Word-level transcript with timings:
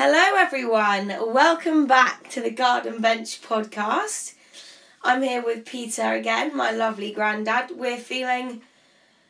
Hello, 0.00 0.36
everyone. 0.36 1.08
Welcome 1.08 1.88
back 1.88 2.30
to 2.30 2.40
the 2.40 2.52
Garden 2.52 3.00
Bench 3.00 3.42
podcast. 3.42 4.34
I'm 5.02 5.24
here 5.24 5.42
with 5.42 5.66
Peter 5.66 6.12
again, 6.12 6.56
my 6.56 6.70
lovely 6.70 7.10
granddad. 7.10 7.72
We're 7.74 7.96
feeling 7.96 8.62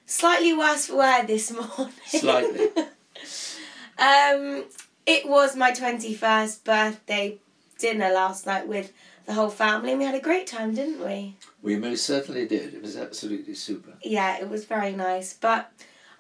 slightly 0.04 0.52
worse 0.52 0.88
for 0.88 0.96
wear 0.96 1.24
this 1.24 1.50
morning. 1.78 1.94
Slightly. 2.04 2.68
um, 3.98 4.66
it 5.06 5.26
was 5.26 5.56
my 5.56 5.72
21st 5.72 6.62
birthday 6.64 7.38
dinner 7.78 8.10
last 8.10 8.44
night 8.44 8.68
with 8.68 8.92
the 9.24 9.32
whole 9.32 9.48
family, 9.48 9.92
and 9.92 10.00
we 10.00 10.04
had 10.04 10.14
a 10.14 10.20
great 10.20 10.46
time, 10.46 10.74
didn't 10.74 11.02
we? 11.02 11.34
We 11.62 11.76
most 11.76 12.04
certainly 12.04 12.46
did. 12.46 12.74
It 12.74 12.82
was 12.82 12.94
absolutely 12.94 13.54
super. 13.54 13.94
Yeah, 14.04 14.36
it 14.38 14.50
was 14.50 14.66
very 14.66 14.92
nice. 14.92 15.32
But 15.32 15.72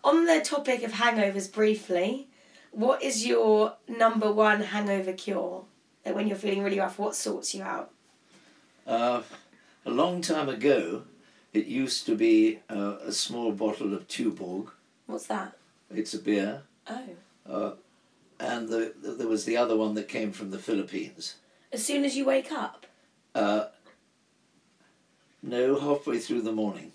on 0.02 0.24
the 0.24 0.40
topic 0.40 0.82
of 0.84 0.92
hangovers, 0.92 1.52
briefly, 1.52 2.28
what 2.72 3.02
is 3.02 3.26
your 3.26 3.74
number 3.88 4.30
one 4.30 4.60
hangover 4.60 5.12
cure? 5.12 5.64
Like 6.04 6.14
when 6.14 6.28
you're 6.28 6.36
feeling 6.36 6.62
really 6.62 6.78
rough, 6.78 6.98
what 6.98 7.14
sorts 7.14 7.54
you 7.54 7.62
out? 7.62 7.90
Uh, 8.86 9.22
a 9.84 9.90
long 9.90 10.20
time 10.20 10.48
ago, 10.48 11.02
it 11.52 11.66
used 11.66 12.06
to 12.06 12.14
be 12.14 12.60
uh, 12.70 12.96
a 13.04 13.12
small 13.12 13.52
bottle 13.52 13.94
of 13.94 14.08
Tuborg. 14.08 14.70
What's 15.06 15.26
that? 15.26 15.56
It's 15.90 16.14
a 16.14 16.18
beer. 16.18 16.62
Oh. 16.88 17.02
Uh, 17.48 17.72
and 18.40 18.68
the, 18.68 18.94
the, 19.00 19.12
there 19.12 19.28
was 19.28 19.44
the 19.44 19.56
other 19.56 19.76
one 19.76 19.94
that 19.94 20.08
came 20.08 20.32
from 20.32 20.50
the 20.50 20.58
Philippines. 20.58 21.36
As 21.72 21.84
soon 21.84 22.04
as 22.04 22.16
you 22.16 22.24
wake 22.24 22.52
up? 22.52 22.86
Uh, 23.34 23.66
no, 25.42 25.78
halfway 25.78 26.18
through 26.18 26.42
the 26.42 26.52
morning. 26.52 26.92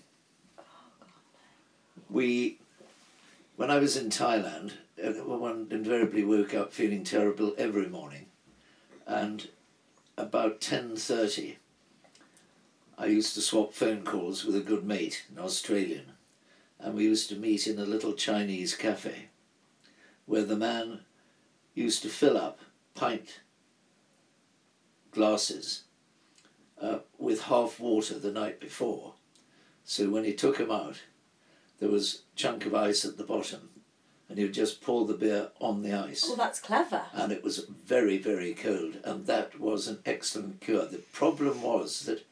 We, 2.08 2.58
when 3.56 3.70
I 3.70 3.78
was 3.78 3.96
in 3.96 4.10
Thailand, 4.10 4.72
one 5.12 5.68
invariably 5.70 6.24
woke 6.24 6.54
up 6.54 6.72
feeling 6.72 7.04
terrible 7.04 7.54
every 7.58 7.88
morning, 7.88 8.26
and 9.06 9.48
about 10.16 10.60
ten 10.60 10.96
thirty, 10.96 11.58
I 12.96 13.06
used 13.06 13.34
to 13.34 13.40
swap 13.40 13.74
phone 13.74 14.02
calls 14.04 14.44
with 14.44 14.56
a 14.56 14.60
good 14.60 14.84
mate, 14.84 15.26
an 15.30 15.42
Australian, 15.42 16.12
and 16.78 16.94
we 16.94 17.04
used 17.04 17.28
to 17.28 17.36
meet 17.36 17.66
in 17.66 17.78
a 17.78 17.84
little 17.84 18.14
Chinese 18.14 18.74
cafe, 18.74 19.28
where 20.26 20.44
the 20.44 20.56
man 20.56 21.00
used 21.74 22.02
to 22.02 22.08
fill 22.08 22.38
up 22.38 22.60
pint 22.94 23.40
glasses 25.10 25.84
uh, 26.80 26.98
with 27.18 27.42
half 27.42 27.78
water 27.78 28.18
the 28.18 28.32
night 28.32 28.60
before. 28.60 29.14
So 29.84 30.08
when 30.08 30.24
he 30.24 30.32
took 30.32 30.58
them 30.58 30.70
out, 30.70 31.02
there 31.78 31.90
was 31.90 32.22
a 32.32 32.36
chunk 32.36 32.64
of 32.64 32.74
ice 32.74 33.04
at 33.04 33.16
the 33.16 33.24
bottom, 33.24 33.70
and 34.28 34.38
he 34.38 34.44
would 34.44 34.54
just 34.54 34.80
pour 34.82 35.04
the 35.06 35.14
beer 35.14 35.50
on 35.60 35.82
the 35.82 35.92
ice. 35.92 36.24
Oh, 36.28 36.36
that's 36.36 36.60
clever. 36.60 37.02
And 37.12 37.30
it 37.32 37.42
was 37.44 37.66
very, 37.86 38.18
very 38.18 38.54
cold, 38.54 38.98
and 39.04 39.26
that 39.26 39.60
was 39.60 39.86
an 39.88 39.98
excellent 40.06 40.60
cure. 40.60 40.86
The 40.86 40.98
problem 41.12 41.62
was 41.62 42.00
that 42.06 42.24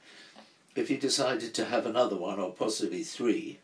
if 0.75 0.91
you 0.91 0.97
decided 0.97 1.53
to 1.55 1.67
have 1.67 1.85
another 1.87 2.17
one, 2.17 2.41
or 2.41 2.51
possibly 2.53 3.03
three, 3.03 3.59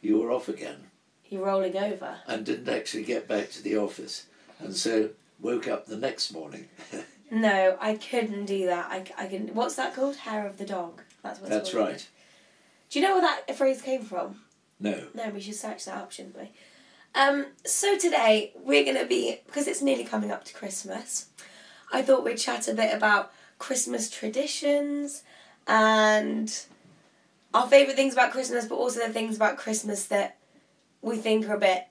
you 0.00 0.18
were 0.18 0.30
off 0.32 0.48
again 0.48 0.84
You're 1.28 1.44
rolling 1.46 1.76
over. 1.76 2.16
and 2.26 2.44
didn't 2.46 2.68
actually 2.74 3.04
get 3.04 3.28
back 3.28 3.50
to 3.50 3.62
the 3.62 3.76
office. 3.76 4.26
And 4.58 4.74
so 4.74 5.10
woke 5.40 5.68
up 5.68 5.86
the 5.86 5.96
next 5.98 6.32
morning. 6.32 6.68
No, 7.28 7.76
I 7.80 7.96
couldn't 7.96 8.44
do 8.44 8.66
that. 8.66 8.86
I, 8.88 9.04
I 9.18 9.26
can. 9.26 9.48
What's 9.48 9.74
that 9.74 9.96
called? 9.96 10.14
Hair 10.14 10.46
of 10.46 10.58
the 10.58 10.64
dog. 10.64 11.02
That's 11.24 11.40
what. 11.40 11.48
it's 11.48 11.56
That's 11.56 11.72
called. 11.72 11.88
right. 11.88 12.08
Do 12.88 13.00
you 13.00 13.04
know 13.04 13.14
where 13.18 13.22
that 13.46 13.56
phrase 13.58 13.82
came 13.82 14.02
from? 14.02 14.42
No. 14.78 15.08
No, 15.12 15.30
we 15.30 15.40
should 15.40 15.56
search 15.56 15.86
that 15.86 15.96
up, 15.98 16.12
shouldn't 16.12 16.38
we? 16.38 16.52
Um, 17.16 17.46
so 17.64 17.96
today 17.96 18.52
we're 18.62 18.84
gonna 18.84 19.06
be 19.06 19.40
because 19.46 19.66
it's 19.66 19.80
nearly 19.80 20.04
coming 20.04 20.30
up 20.30 20.44
to 20.44 20.54
Christmas. 20.54 21.26
I 21.90 22.02
thought 22.02 22.24
we'd 22.24 22.36
chat 22.36 22.68
a 22.68 22.74
bit 22.74 22.94
about 22.94 23.32
Christmas 23.58 24.10
traditions 24.10 25.22
and 25.66 26.54
our 27.54 27.66
favourite 27.66 27.96
things 27.96 28.12
about 28.12 28.32
Christmas, 28.32 28.66
but 28.66 28.74
also 28.74 29.00
the 29.00 29.14
things 29.14 29.34
about 29.34 29.56
Christmas 29.56 30.04
that 30.06 30.36
we 31.00 31.16
think 31.16 31.48
are 31.48 31.54
a 31.54 31.58
bit 31.58 31.86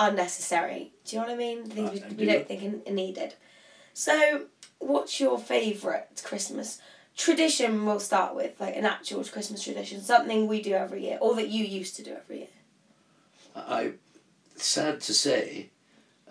unnecessary. 0.00 0.90
Do 1.04 1.14
you 1.14 1.22
know 1.22 1.28
what 1.28 1.34
I 1.34 1.38
mean? 1.38 1.64
The 1.64 1.70
things 1.70 1.90
we, 1.92 2.00
we 2.08 2.14
do. 2.16 2.26
don't 2.26 2.48
think 2.48 2.88
are 2.88 2.92
needed. 2.92 3.34
So, 3.94 4.46
what's 4.80 5.20
your 5.20 5.38
favourite 5.38 6.20
Christmas 6.24 6.80
tradition? 7.16 7.86
We'll 7.86 8.00
start 8.00 8.34
with 8.34 8.60
like 8.60 8.74
an 8.74 8.84
actual 8.84 9.22
Christmas 9.22 9.62
tradition, 9.62 10.00
something 10.00 10.48
we 10.48 10.60
do 10.60 10.72
every 10.72 11.04
year, 11.04 11.18
or 11.20 11.36
that 11.36 11.50
you 11.50 11.64
used 11.64 11.94
to 11.96 12.02
do 12.02 12.14
every 12.14 12.38
year. 12.38 12.48
I, 13.54 13.92
sad 14.56 15.00
to 15.02 15.14
say, 15.14 15.70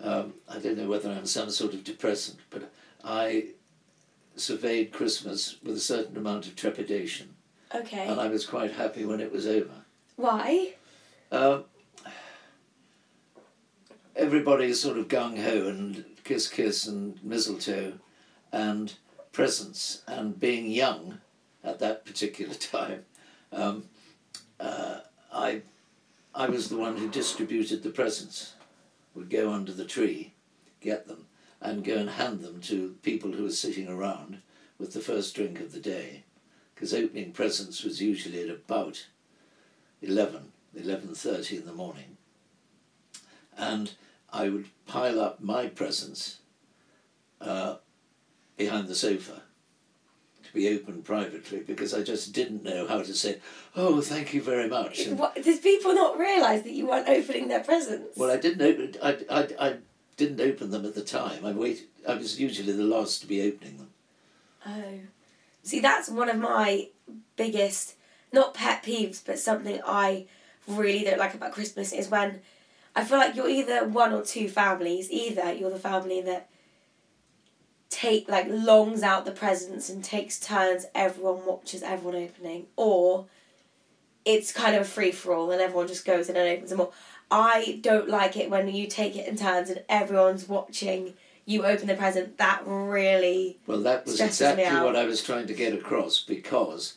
um, 0.00 0.34
I 0.48 0.58
don't 0.58 0.76
know 0.76 0.88
whether 0.88 1.10
I'm 1.10 1.26
some 1.26 1.50
sort 1.50 1.74
of 1.74 1.84
depressant, 1.84 2.38
but 2.50 2.70
I 3.04 3.48
surveyed 4.36 4.92
Christmas 4.92 5.56
with 5.62 5.76
a 5.76 5.80
certain 5.80 6.16
amount 6.16 6.46
of 6.46 6.56
trepidation, 6.56 7.34
Okay. 7.74 8.06
and 8.06 8.20
I 8.20 8.28
was 8.28 8.44
quite 8.46 8.72
happy 8.72 9.04
when 9.04 9.20
it 9.20 9.32
was 9.32 9.46
over. 9.46 9.70
Why? 10.16 10.74
Um, 11.32 11.64
everybody's 14.14 14.80
sort 14.80 14.98
of 14.98 15.08
gung 15.08 15.42
ho 15.42 15.66
and 15.68 16.04
kiss 16.24 16.48
kiss 16.48 16.86
and 16.86 17.22
mistletoe 17.22 17.94
and 18.52 18.94
presents 19.32 20.02
and 20.06 20.38
being 20.38 20.70
young 20.70 21.18
at 21.62 21.78
that 21.78 22.04
particular 22.04 22.54
time. 22.72 23.04
Um, 23.52 23.84
uh, 24.58 25.00
I 26.36 26.48
was 26.48 26.68
the 26.68 26.76
one 26.76 26.98
who 26.98 27.08
distributed 27.08 27.82
the 27.82 27.90
presents. 27.90 28.52
Would 29.14 29.30
go 29.30 29.50
under 29.50 29.72
the 29.72 29.86
tree, 29.86 30.34
get 30.80 31.08
them, 31.08 31.26
and 31.60 31.82
go 31.82 31.96
and 31.96 32.10
hand 32.10 32.42
them 32.42 32.60
to 32.62 32.96
people 33.02 33.32
who 33.32 33.44
were 33.44 33.50
sitting 33.50 33.88
around 33.88 34.42
with 34.78 34.92
the 34.92 35.00
first 35.00 35.34
drink 35.34 35.58
of 35.58 35.72
the 35.72 35.80
day, 35.80 36.24
because 36.74 36.92
opening 36.92 37.32
presents 37.32 37.82
was 37.82 38.02
usually 38.02 38.42
at 38.42 38.50
about 38.54 39.06
eleven. 40.02 40.52
11.30 40.76 41.60
in 41.60 41.66
the 41.66 41.72
morning 41.72 42.16
and 43.56 43.92
I 44.32 44.48
would 44.50 44.66
pile 44.86 45.20
up 45.20 45.40
my 45.40 45.68
presents 45.68 46.40
uh, 47.40 47.76
behind 48.56 48.88
the 48.88 48.94
sofa 48.94 49.42
be 50.56 50.68
opened 50.74 51.04
privately 51.04 51.60
because 51.60 51.94
I 51.94 52.02
just 52.02 52.32
didn't 52.32 52.64
know 52.64 52.86
how 52.86 52.98
to 53.02 53.14
say, 53.14 53.38
oh, 53.76 54.00
thank 54.00 54.34
you 54.34 54.42
very 54.42 54.68
much. 54.68 55.00
And, 55.00 55.18
What, 55.18 55.34
did 55.36 55.62
people 55.62 55.94
not 55.94 56.18
realise 56.18 56.62
that 56.62 56.72
you 56.72 56.88
weren't 56.88 57.08
opening 57.08 57.48
their 57.48 57.62
presents? 57.62 58.16
well, 58.16 58.30
I 58.30 58.36
didn't 58.38 58.62
open. 58.62 58.94
I, 59.02 59.18
I, 59.30 59.68
I 59.68 59.76
didn't 60.16 60.40
open 60.40 60.70
them 60.70 60.84
at 60.84 60.94
the 60.94 61.02
time. 61.02 61.44
I 61.44 61.52
wait. 61.52 61.88
I 62.08 62.14
was 62.14 62.40
usually 62.40 62.72
the 62.72 62.82
last 62.84 63.20
to 63.20 63.26
be 63.26 63.42
opening 63.42 63.76
them. 63.76 63.90
Oh. 64.66 65.00
See, 65.62 65.80
that's 65.80 66.08
one 66.08 66.28
of 66.28 66.38
my 66.38 66.88
biggest, 67.36 67.94
not 68.32 68.54
pet 68.54 68.82
peeves, 68.82 69.22
but 69.24 69.38
something 69.38 69.80
I 69.86 70.26
really 70.66 71.04
don't 71.04 71.18
like 71.18 71.34
about 71.34 71.52
Christmas 71.52 71.92
is 71.92 72.08
when 72.08 72.40
I 72.94 73.04
feel 73.04 73.18
like 73.18 73.36
you're 73.36 73.48
either 73.48 73.86
one 73.86 74.12
or 74.12 74.22
two 74.24 74.48
families. 74.48 75.10
Either 75.10 75.52
you're 75.52 75.70
the 75.70 75.78
family 75.78 76.20
that 76.22 76.48
take, 77.90 78.28
like, 78.28 78.46
longs 78.48 79.02
out 79.02 79.24
the 79.24 79.32
presents 79.32 79.88
and 79.88 80.02
takes 80.02 80.38
turns, 80.38 80.86
everyone 80.94 81.44
watches 81.46 81.82
everyone 81.82 82.22
opening, 82.22 82.66
or 82.76 83.26
it's 84.24 84.52
kind 84.52 84.74
of 84.74 84.82
a 84.82 84.84
free 84.84 85.12
for 85.12 85.32
all 85.32 85.50
and 85.52 85.60
everyone 85.60 85.86
just 85.86 86.04
goes 86.04 86.28
in 86.28 86.36
and 86.36 86.48
opens 86.48 86.70
them 86.70 86.80
all. 86.80 86.92
I 87.30 87.78
don't 87.80 88.08
like 88.08 88.36
it 88.36 88.50
when 88.50 88.68
you 88.68 88.86
take 88.86 89.16
it 89.16 89.26
in 89.26 89.36
turns 89.36 89.70
and 89.70 89.82
everyone's 89.88 90.48
watching 90.48 91.14
you 91.46 91.64
open 91.64 91.86
the 91.86 91.94
present. 91.94 92.38
That 92.38 92.62
really 92.66 93.58
Well, 93.66 93.80
that 93.82 94.04
was 94.04 94.20
exactly 94.20 94.64
what 94.64 94.96
I 94.96 95.04
was 95.04 95.22
trying 95.22 95.46
to 95.46 95.54
get 95.54 95.72
across 95.72 96.20
because 96.20 96.94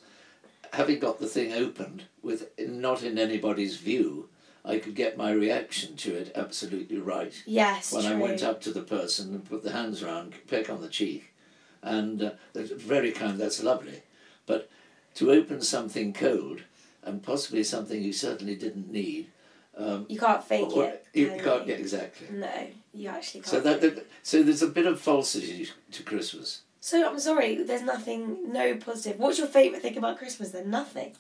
having 0.74 1.00
got 1.00 1.20
the 1.20 1.28
thing 1.28 1.54
opened 1.54 2.04
with 2.22 2.50
not 2.60 3.04
in 3.04 3.18
anybody's 3.18 3.78
view, 3.78 4.28
I 4.70 4.78
could 4.80 4.94
get 4.96 5.18
my 5.18 5.32
reaction 5.32 5.96
to 5.98 6.14
it 6.16 6.32
absolutely 6.36 7.00
right. 7.00 7.34
Yes, 7.46 7.92
when 7.92 8.04
true. 8.04 8.14
I 8.14 8.16
went 8.16 8.44
up 8.44 8.62
to 8.62 8.72
the 8.72 8.84
person 8.84 9.34
and 9.34 9.44
put 9.50 9.64
the 9.64 9.72
hands 9.72 10.04
round, 10.04 10.34
peck 10.48 10.70
on 10.70 10.82
the 10.82 10.88
cheek, 10.90 11.34
and 11.82 12.22
uh, 12.22 12.32
that's 12.54 12.72
very 12.72 13.12
kind. 13.12 13.40
That's 13.40 13.64
lovely, 13.64 14.04
but 14.46 14.70
to 15.16 15.32
open 15.32 15.62
something 15.62 16.14
cold 16.14 16.62
and 17.04 17.24
possibly 17.24 17.64
something 17.64 18.02
you 18.04 18.14
certainly 18.14 18.56
didn't 18.56 18.92
need, 18.92 19.28
um, 19.76 20.06
You 20.08 20.20
can't 20.20 20.44
fake 20.44 20.76
or- 20.76 20.86
it. 20.86 21.06
you 21.14 21.28
can 21.30 21.40
can't 21.40 21.62
you? 21.62 21.68
get 21.74 21.80
exactly. 21.80 22.28
No, 22.32 22.68
you 22.94 23.10
actually 23.10 23.42
can't. 23.42 23.52
So 23.52 23.60
that, 23.62 23.82
that 23.82 24.08
so 24.22 24.44
there's 24.44 24.62
a 24.62 24.68
bit 24.68 24.86
of 24.86 25.00
falsity 25.00 25.68
to 25.94 26.04
Christmas. 26.04 26.62
So 26.82 27.10
I'm 27.10 27.20
sorry. 27.20 27.64
There's 27.64 27.82
nothing. 27.82 28.52
No 28.54 28.76
positive. 28.76 29.20
What's 29.20 29.38
your 29.40 29.48
favourite 29.48 29.82
thing 29.82 29.98
about 29.98 30.18
Christmas? 30.20 30.52
Then 30.52 30.70
nothing. 30.70 31.14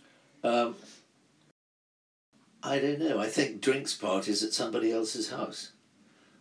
Um, 0.43 0.75
I 2.61 2.79
don't 2.79 2.99
know. 2.99 3.19
I 3.19 3.27
think 3.27 3.61
drinks 3.61 3.93
parties 3.95 4.43
at 4.43 4.53
somebody 4.53 4.91
else's 4.91 5.29
house. 5.29 5.71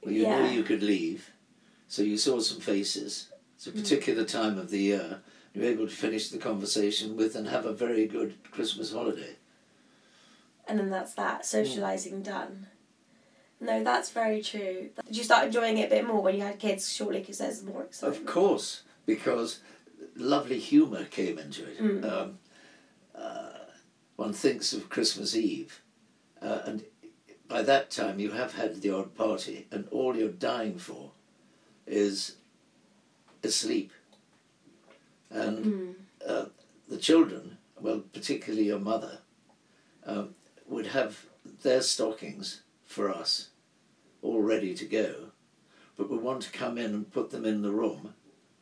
Well, 0.03 0.12
you 0.12 0.25
know 0.25 0.44
Yeah. 0.44 0.50
you 0.50 0.62
could 0.62 0.82
leave, 0.82 1.31
so 1.87 2.03
you 2.03 2.17
saw 2.17 2.41
some 2.41 2.61
faces. 2.61 3.29
It's 3.56 3.67
a 3.67 3.73
particular 3.73 4.25
time 4.25 4.59
of 4.59 4.70
the 4.70 4.79
year. 4.79 5.23
You're 5.55 5.65
able 5.65 5.88
to 5.88 5.94
finish 5.94 6.29
the 6.29 6.38
conversation 6.38 7.17
with 7.17 7.35
and 7.35 7.49
have 7.49 7.67
a 7.67 7.73
very 7.73 8.06
good 8.06 8.35
Christmas 8.50 8.93
holiday. 8.93 9.37
And 10.67 10.79
then 10.79 10.91
that's 10.91 11.15
that. 11.15 11.43
Socialising 11.43 12.23
done. 12.23 12.67
No, 13.61 13.82
that's 13.82 14.11
very 14.11 14.41
true. 14.43 14.91
Did 15.06 15.17
you 15.17 15.25
start 15.25 15.47
enjoying 15.47 15.79
it 15.79 15.87
a 15.87 15.94
bit 15.97 16.06
more 16.06 16.23
when 16.23 16.37
you 16.37 16.43
had 16.43 16.59
kids? 16.61 16.93
Surely, 16.93 17.20
because 17.20 17.38
there's 17.38 17.65
more 17.65 17.85
excitement. 17.85 18.20
Of 18.20 18.26
course, 18.26 18.82
because 19.06 19.61
lovely 20.15 20.61
humour 20.61 21.05
came 21.06 21.38
into 21.38 21.65
it. 21.65 21.79
Mm. 21.81 22.12
Um, 22.12 22.38
uh, 23.17 23.50
one 24.15 24.32
thinks 24.32 24.73
of 24.73 24.88
Christmas 24.88 25.35
Eve, 25.35 25.81
uh, 26.43 26.61
and 26.67 26.85
by 27.49 27.62
that 27.62 27.90
time 27.90 28.19
you 28.20 28.32
have 28.32 28.55
had 28.55 28.81
the 28.81 28.90
odd 28.90 29.14
party, 29.14 29.67
and 29.70 29.87
all 29.90 30.17
you're 30.17 30.29
dying 30.29 30.79
for 30.79 31.12
is 31.87 32.37
asleep. 33.43 33.93
And 35.31 35.64
Mm. 35.64 35.94
uh, 36.26 36.46
the 36.88 36.96
children, 36.99 37.58
well, 37.81 38.00
particularly 38.12 38.67
your 38.67 38.79
mother, 38.79 39.20
um, 40.05 40.35
would 40.67 40.88
have 40.88 41.26
their 41.62 41.82
stockings 41.82 42.62
for 42.84 43.08
us 43.11 43.50
all 44.23 44.43
ready 44.43 44.75
to 44.75 44.84
go, 44.84 45.31
but 45.96 46.11
would 46.11 46.23
want 46.23 46.43
to 46.43 46.50
come 46.50 46.79
in 46.79 46.93
and 46.94 47.12
put 47.12 47.31
them 47.31 47.44
in 47.44 47.62
the 47.62 47.70
room 47.70 48.14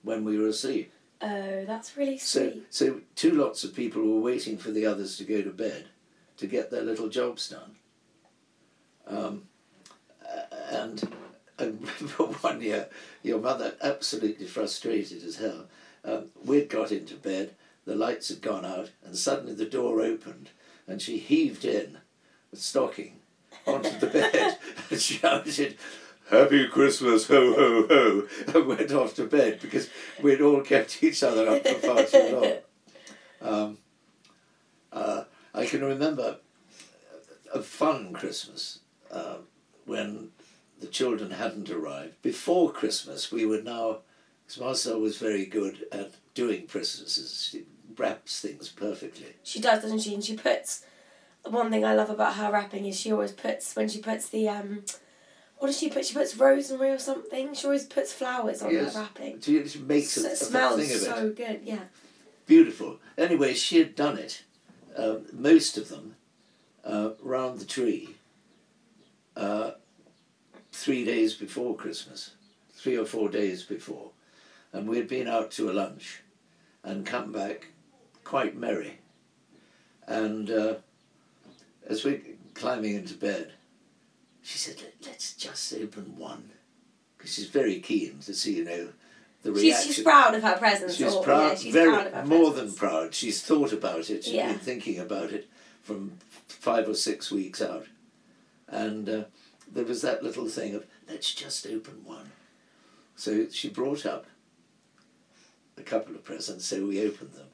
when 0.03 0.25
we 0.25 0.39
were 0.39 0.49
asleep. 0.49 0.93
Oh, 1.21 1.65
that's 1.65 1.97
really 1.97 2.19
sweet. 2.19 2.67
So, 2.71 2.89
so 2.91 3.01
two 3.15 3.31
lots 3.33 3.65
of 3.65 3.75
people 3.75 4.03
were 4.03 4.21
waiting 4.21 4.59
for 4.59 4.71
the 4.71 4.85
others 4.85 5.17
to 5.17 5.25
go 5.25 5.41
to 5.43 5.51
bed 5.51 5.87
to 6.37 6.47
get 6.47 6.71
their 6.71 6.83
little 6.83 7.09
jobs 7.09 7.49
done. 7.49 7.77
Um, 9.07 9.43
and 10.71 11.09
I 11.59 11.65
remember 11.65 12.25
one 12.41 12.61
year, 12.61 12.89
your 13.23 13.41
mother, 13.41 13.75
absolutely 13.83 14.47
frustrated 14.47 15.23
as 15.23 15.37
hell, 15.37 15.67
um, 16.05 16.27
we'd 16.45 16.69
got 16.69 16.93
into 16.93 17.15
bed, 17.15 17.55
the 17.85 17.97
lights 17.97 18.29
had 18.29 18.43
gone 18.43 18.65
out, 18.65 18.91
and 19.05 19.17
suddenly 19.17 19.55
the 19.55 19.65
door 19.65 20.01
opened, 20.01 20.51
and 20.87 21.01
she 21.01 21.19
heaved 21.19 21.65
in 21.65 21.99
a 22.53 22.57
stocking 22.57 23.21
onto 23.67 23.99
the 23.99 24.07
bed 24.07 24.59
and 24.91 25.01
shouted, 25.01 25.77
Happy 26.31 26.67
Christmas, 26.67 27.29
ho 27.29 27.55
ho 27.55 27.87
ho, 27.87 28.29
and 28.53 28.67
went 28.67 28.91
off 28.93 29.15
to 29.15 29.25
bed 29.25 29.61
because 29.63 29.89
we'd 30.21 30.41
all 30.41 30.61
kept 30.61 31.03
each 31.03 31.23
other 31.23 31.49
up 31.49 31.65
for 31.65 31.75
far 31.75 32.03
too 32.03 32.37
long. 32.37 32.53
Um, 33.41 33.79
uh, 34.93 35.23
I 35.57 35.67
can 35.67 35.83
remember 35.83 36.37
a 37.53 37.63
fun 37.63 38.13
Christmas 38.13 38.81
uh, 39.11 39.37
when 39.87 40.29
the 40.81 40.87
children 40.87 41.31
hadn't 41.31 41.71
arrived. 41.71 42.21
Before 42.23 42.71
Christmas, 42.71 43.33
we 43.33 43.47
were 43.47 43.63
now, 43.63 43.99
because 44.47 44.61
Marcel 44.61 45.01
was 45.01 45.17
very 45.17 45.47
good 45.47 45.87
at 45.91 46.13
doing 46.35 46.67
Christmases, 46.67 47.49
she 47.51 47.65
wraps 47.97 48.41
things 48.43 48.69
perfectly. 48.69 49.35
She 49.43 49.59
does, 49.61 49.83
doesn't 49.83 50.01
she? 50.01 50.15
And 50.15 50.23
she 50.25 50.37
puts. 50.37 50.85
One 51.45 51.71
thing 51.71 51.85
I 51.85 51.95
love 51.95 52.11
about 52.11 52.35
her 52.35 52.53
wrapping 52.53 52.85
is 52.87 52.99
she 53.01 53.13
always 53.13 53.33
puts 53.33 53.75
when 53.75 53.89
she 53.89 54.01
puts 54.01 54.29
the 54.29 54.49
um. 54.49 54.83
What 55.59 55.69
does 55.69 55.79
she 55.79 55.89
put? 55.89 56.05
She 56.05 56.13
puts 56.13 56.37
rosemary 56.37 56.91
or 56.91 56.99
something. 56.99 57.55
She 57.55 57.65
always 57.67 57.85
puts 57.87 58.13
flowers 58.13 58.61
on 58.61 58.71
Yes. 58.75 58.95
her 58.95 59.01
wrapping. 59.01 59.41
She 59.41 59.67
she 59.67 59.79
makes 59.79 60.11
So 60.11 60.29
a, 60.29 60.33
it 60.33 60.37
smells 60.37 60.77
thing 60.81 60.91
of 60.91 60.97
it. 60.97 61.05
so 61.05 61.31
good. 61.31 61.61
Yeah. 61.65 61.85
Beautiful. 62.47 62.99
Anyway, 63.17 63.55
she 63.55 63.79
had 63.79 63.95
done 63.95 64.19
it, 64.19 64.43
uh, 64.97 65.17
most 65.33 65.77
of 65.77 65.89
them, 65.89 66.17
uh, 66.85 67.11
round 67.21 67.59
the 67.59 67.65
tree, 67.65 68.17
uh, 69.37 69.73
three 70.73 71.05
days 71.05 71.35
before 71.35 71.77
Christmas, 71.77 72.33
three 72.73 72.97
or 72.97 73.05
four 73.05 73.29
days 73.29 73.63
before. 73.63 74.11
And 74.73 74.89
we 74.89 74.97
had 74.97 75.09
been 75.09 75.29
out 75.29 75.51
to 75.53 75.71
a 75.71 75.73
lunch 75.73 76.23
and 76.83 77.07
come 77.07 77.33
back 77.33 77.69
quite 78.25 78.57
merry. 78.57 78.99
And 80.07 80.51
uh, 80.51 80.75
as 81.89 82.05
we're 82.05 82.21
climbing 82.55 82.95
into 82.95 83.15
bed, 83.15 83.53
she 84.43 84.59
said, 84.59 84.77
"Let- 84.81 84.95
let's 85.07 85.35
just 85.35 85.75
open 85.75 86.17
one. 86.17 86.51
Because 87.17 87.35
she's 87.35 87.49
very 87.49 87.81
keen 87.81 88.21
to 88.21 88.35
see, 88.35 88.57
you 88.57 88.65
know, 88.65 88.89
the 89.47 89.53
reaction. 89.53 89.87
She's, 89.87 89.95
she's 89.97 90.05
proud 90.05 90.35
of 90.35 90.43
her 90.43 90.57
presence. 90.59 90.97
She's 90.97 91.15
or, 91.15 91.23
proud, 91.23 91.53
yeah, 91.53 91.55
she's 91.55 91.73
very 91.73 91.91
proud 92.11 92.27
more 92.27 92.51
presence. 92.51 92.73
than 92.73 92.89
proud. 92.89 93.15
She's 93.15 93.43
thought 93.43 93.73
about 93.73 94.11
it. 94.11 94.25
She's 94.25 94.35
Yeah. 94.35 94.49
been 94.49 94.59
thinking 94.59 94.99
about 94.99 95.31
it 95.33 95.49
from 95.83 96.19
five 96.49 96.89
or 96.89 96.95
six 96.95 97.31
weeks 97.31 97.63
out, 97.63 97.87
and 98.69 99.09
uh, 99.09 99.25
there 99.73 99.85
was 99.85 100.03
that 100.03 100.23
little 100.23 100.49
thing 100.49 100.75
of 100.75 100.85
let's 101.09 101.33
just 101.33 101.67
open 101.67 102.05
one. 102.05 102.33
So 103.15 103.49
she 103.51 103.69
brought 103.69 104.05
up 104.05 104.27
a 105.79 105.83
couple 105.83 106.15
of 106.15 106.25
presents, 106.25 106.67
so 106.67 106.85
we 106.85 107.01
opened 107.07 107.33
them, 107.35 107.49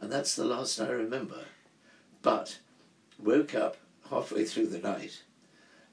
and 0.00 0.12
that's 0.12 0.36
the 0.36 0.44
last 0.44 0.80
I 0.80 0.90
remember. 0.90 1.44
But 2.22 2.58
woke 3.18 3.54
up 3.54 3.78
halfway 4.10 4.44
through 4.44 4.66
the 4.66 4.78
night, 4.78 5.22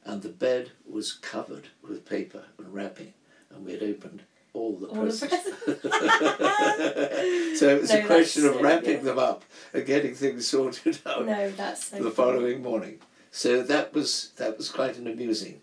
and 0.03 0.21
the 0.21 0.29
bed 0.29 0.71
was 0.89 1.13
covered 1.13 1.69
with 1.81 2.05
paper 2.05 2.43
and 2.57 2.73
wrapping, 2.73 3.13
and 3.49 3.65
we 3.65 3.71
had 3.71 3.83
opened 3.83 4.23
all 4.57 4.73
the 4.77 4.87
All 4.87 4.95
the 4.95 5.01
presents. 5.01 5.49
presents. 5.63 5.83
so 7.59 7.69
it 7.69 7.81
was 7.81 7.89
No, 7.91 7.99
a 7.99 8.03
question 8.05 8.45
of 8.45 8.61
wrapping 8.61 9.03
them 9.03 9.19
up 9.19 9.43
and 9.73 9.85
getting 9.85 10.13
things 10.15 10.47
sorted 10.47 10.99
out 11.05 11.25
No, 11.25 11.51
that's 11.51 11.87
so 11.87 11.97
the 11.97 12.11
funny. 12.11 12.15
following 12.37 12.61
morning. 12.63 12.99
So 13.31 13.61
that 13.63 13.93
was 13.93 14.31
that 14.37 14.57
was 14.57 14.69
quite 14.69 14.97
an 14.97 15.07
amusing 15.07 15.61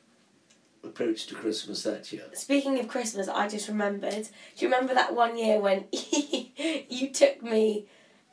approach 0.85 1.27
to 1.27 1.35
Christmas 1.35 1.83
that 1.83 2.13
year. 2.13 2.25
Speaking 2.35 2.79
of 2.79 2.89
Christmas, 2.89 3.27
I 3.29 3.49
just 3.49 3.69
remembered. 3.69 4.29
Do 4.57 4.65
you 4.65 4.69
remember 4.69 4.95
that 4.95 5.15
one 5.15 5.37
year 5.39 5.59
when 5.59 5.87
you 5.93 7.11
took 7.11 7.43
me? 7.43 7.87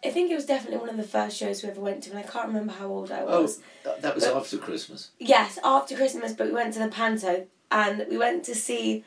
I 0.04 0.10
think 0.10 0.32
it 0.32 0.36
was 0.36 0.48
definitely 0.48 0.80
one 0.80 0.90
of 0.90 0.98
the 0.98 1.04
first 1.04 1.38
shows 1.38 1.62
we 1.62 1.70
ever 1.70 1.80
went 1.80 2.02
to, 2.04 2.10
and 2.10 2.18
I 2.18 2.24
can't 2.24 2.48
remember 2.48 2.74
how 2.74 2.88
old 2.88 3.12
I 3.12 3.22
Oh, 3.22 3.44
was. 3.44 3.60
that, 3.84 4.02
that 4.02 4.16
was 4.16 4.26
But- 4.26 4.36
after 4.36 4.58
Christmas. 4.58 5.12
Yes, 5.20 5.60
after 5.64 5.96
Christmas, 5.96 6.34
but 6.34 6.48
we 6.48 6.54
went 6.54 6.74
to 6.74 6.80
the 6.80 6.88
Panto 6.88 7.46
and 7.70 8.06
we 8.10 8.18
went 8.18 8.44
to 8.46 8.56
see 8.56 9.04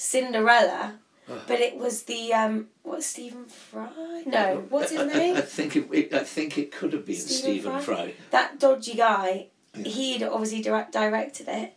Cinderella, 0.00 0.94
Oh. 1.28 1.38
but 1.46 1.60
it 1.60 1.76
was 1.76 2.04
the 2.04 2.32
um, 2.32 2.68
what 2.82 3.04
Stephen 3.04 3.44
Fry? 3.44 4.24
No, 4.26 4.64
what's 4.70 4.90
his 4.90 4.98
I, 5.00 5.04
I, 5.04 5.36
I 5.36 5.40
think 5.42 5.76
it, 5.76 5.86
it, 5.92 6.12
I 6.14 6.24
think 6.24 6.58
it 6.58 6.72
could 6.72 6.92
have 6.92 7.04
been 7.06 7.14
Stephen 7.16 7.60
Stephen 7.60 7.80
Fry. 7.80 8.14
That 8.30 8.58
dodgy 8.58 8.94
guy. 8.94 9.48
Yeah. 9.76 9.82
He'd 9.84 10.22
obviously 10.24 10.62
direct, 10.62 10.92
directed 10.92 11.46
it, 11.48 11.76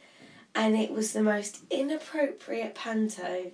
and 0.55 0.75
it 0.75 0.89
was 0.91 1.11
the 1.13 1.21
most 1.21 1.59
inappropriate 1.69 2.73
panto. 2.73 3.51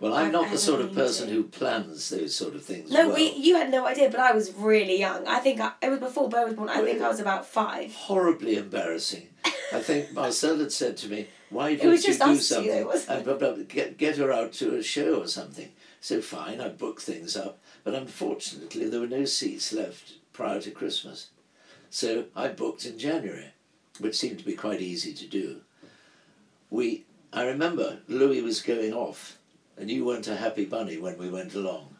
Well, 0.00 0.14
I'm 0.14 0.26
I've 0.26 0.32
not 0.32 0.50
the 0.50 0.58
sort 0.58 0.80
of 0.80 0.94
person 0.94 1.28
to. 1.28 1.34
who 1.34 1.42
plans 1.44 2.08
those 2.08 2.34
sort 2.34 2.54
of 2.54 2.64
things. 2.64 2.90
No, 2.90 3.08
well. 3.08 3.16
we 3.16 3.32
you 3.34 3.56
had 3.56 3.70
no 3.70 3.86
idea, 3.86 4.08
but 4.10 4.18
I 4.20 4.32
was 4.32 4.52
really 4.54 4.98
young. 4.98 5.26
I 5.28 5.38
think 5.40 5.60
I, 5.60 5.72
it 5.82 5.90
was 5.90 6.00
before 6.00 6.28
Bo 6.28 6.46
was 6.46 6.54
born. 6.54 6.68
I 6.70 6.82
think 6.82 7.00
I 7.02 7.08
was 7.08 7.20
about 7.20 7.46
five. 7.46 7.94
horribly 7.94 8.56
embarrassing. 8.56 9.28
I 9.72 9.80
think 9.80 10.12
Marcel 10.12 10.58
had 10.58 10.72
said 10.72 10.96
to 10.98 11.08
me, 11.08 11.28
"Why 11.50 11.74
don't 11.74 11.92
you 11.92 12.14
do 12.14 12.36
something 12.36 12.90
and 13.08 13.68
get 13.68 13.98
get 13.98 14.16
her 14.16 14.32
out 14.32 14.52
to 14.54 14.74
a 14.76 14.82
show 14.82 15.20
or 15.20 15.26
something?" 15.26 15.72
So 16.00 16.20
fine, 16.20 16.60
I 16.60 16.68
booked 16.68 17.02
things 17.02 17.36
up, 17.36 17.58
but 17.84 17.94
unfortunately 17.94 18.88
there 18.88 19.00
were 19.00 19.06
no 19.06 19.24
seats 19.24 19.72
left 19.72 20.14
prior 20.32 20.60
to 20.60 20.70
Christmas, 20.70 21.28
so 21.90 22.26
I 22.34 22.48
booked 22.48 22.86
in 22.86 22.98
January, 22.98 23.52
which 23.98 24.16
seemed 24.16 24.38
to 24.38 24.44
be 24.44 24.54
quite 24.54 24.80
easy 24.80 25.12
to 25.14 25.26
do. 25.26 25.60
We, 26.70 27.04
I 27.32 27.44
remember 27.44 27.98
Louis 28.08 28.42
was 28.42 28.62
going 28.62 28.92
off, 28.92 29.38
and 29.76 29.90
you 29.90 30.04
weren't 30.04 30.28
a 30.28 30.36
happy 30.36 30.64
bunny 30.64 30.98
when 30.98 31.18
we 31.18 31.28
went 31.28 31.54
along. 31.54 31.96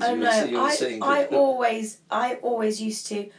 Oh 0.00 0.14
no, 0.14 0.40
were, 0.40 0.46
you 0.46 0.56
were 0.56 1.04
I, 1.04 1.22
I 1.22 1.24
always 1.26 1.98
I 2.10 2.36
always 2.36 2.80
used 2.80 3.06
to 3.08 3.30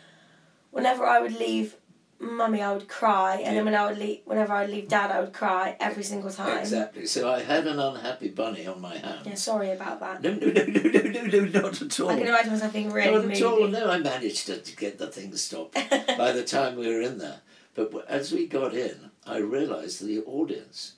whenever 0.71 1.05
I 1.05 1.19
would 1.19 1.33
leave 1.33 1.75
mummy 2.23 2.61
I 2.61 2.73
would 2.73 2.87
cry 2.87 3.33
and 3.35 3.41
Yeah. 3.41 3.53
then 3.55 3.65
when 3.65 3.75
I 3.75 3.85
would 3.87 3.97
leave 3.97 4.21
whenever 4.25 4.53
I 4.53 4.61
would 4.63 4.71
leave 4.71 4.87
dad 4.87 5.11
I 5.11 5.19
would 5.21 5.33
cry 5.33 5.75
every 5.79 6.03
single 6.03 6.31
time. 6.31 6.57
Exactly. 6.59 7.05
So 7.05 7.29
I 7.31 7.41
had 7.43 7.67
an 7.67 7.79
unhappy 7.79 8.29
bunny 8.29 8.65
on 8.65 8.79
my 8.81 8.97
hands. 8.97 9.25
Yeah, 9.25 9.35
sorry 9.35 9.71
about 9.71 9.99
that. 9.99 10.21
No, 10.21 10.33
no, 10.33 10.47
no, 10.47 10.63
no, 10.63 10.81
no, 10.89 11.21
no, 11.21 11.21
no, 11.45 11.61
not 11.61 11.81
at 11.81 11.99
all. 11.99 12.09
I 12.09 12.15
can 12.17 12.27
imagine 12.27 12.51
myself 12.53 12.73
being 12.73 12.91
really 12.91 13.27
not 13.27 13.35
at 13.37 13.43
all. 13.43 13.67
No, 13.67 13.89
I 13.89 13.97
managed 13.99 14.45
to, 14.47 14.57
to 14.57 14.75
get 14.75 14.97
the 14.97 15.07
thing 15.07 15.35
stopped 15.35 15.73
by 16.17 16.31
the 16.31 16.43
time 16.43 16.77
we 16.77 16.87
were 16.87 17.01
in 17.01 17.17
there. 17.17 17.41
But 17.75 18.05
as 18.07 18.31
we 18.31 18.47
got 18.47 18.73
in, 18.73 19.11
I 19.25 19.37
realised 19.37 20.03
the 20.05 20.19
audience 20.23 20.93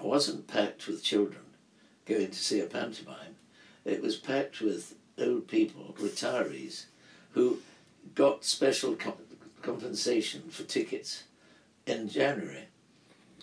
wasn't 0.00 0.46
packed 0.46 0.86
with 0.86 1.02
children 1.02 1.42
going 2.04 2.28
to 2.28 2.34
see 2.34 2.60
a 2.60 2.66
pantomime. 2.66 3.36
It 3.84 4.02
was 4.02 4.16
packed 4.16 4.60
with 4.60 4.94
old 5.18 5.48
people, 5.48 5.94
retirees, 5.98 6.84
who 7.32 7.58
got 8.14 8.44
special 8.44 8.94
com- 8.94 9.14
compensation 9.66 10.42
for 10.48 10.62
tickets 10.62 11.24
in 11.86 12.08
January 12.08 12.66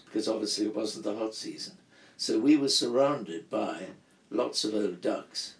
because 0.06 0.28
obviously 0.28 0.66
it 0.68 0.76
wasn't 0.76 1.04
the 1.04 1.16
hot 1.18 1.36
season. 1.36 1.74
So 2.18 2.40
we 2.40 2.56
were 2.56 2.70
surrounded 2.70 3.50
by 3.50 3.88
lots 4.30 4.64
of 4.64 4.74
old 4.74 5.02
ducks 5.02 5.56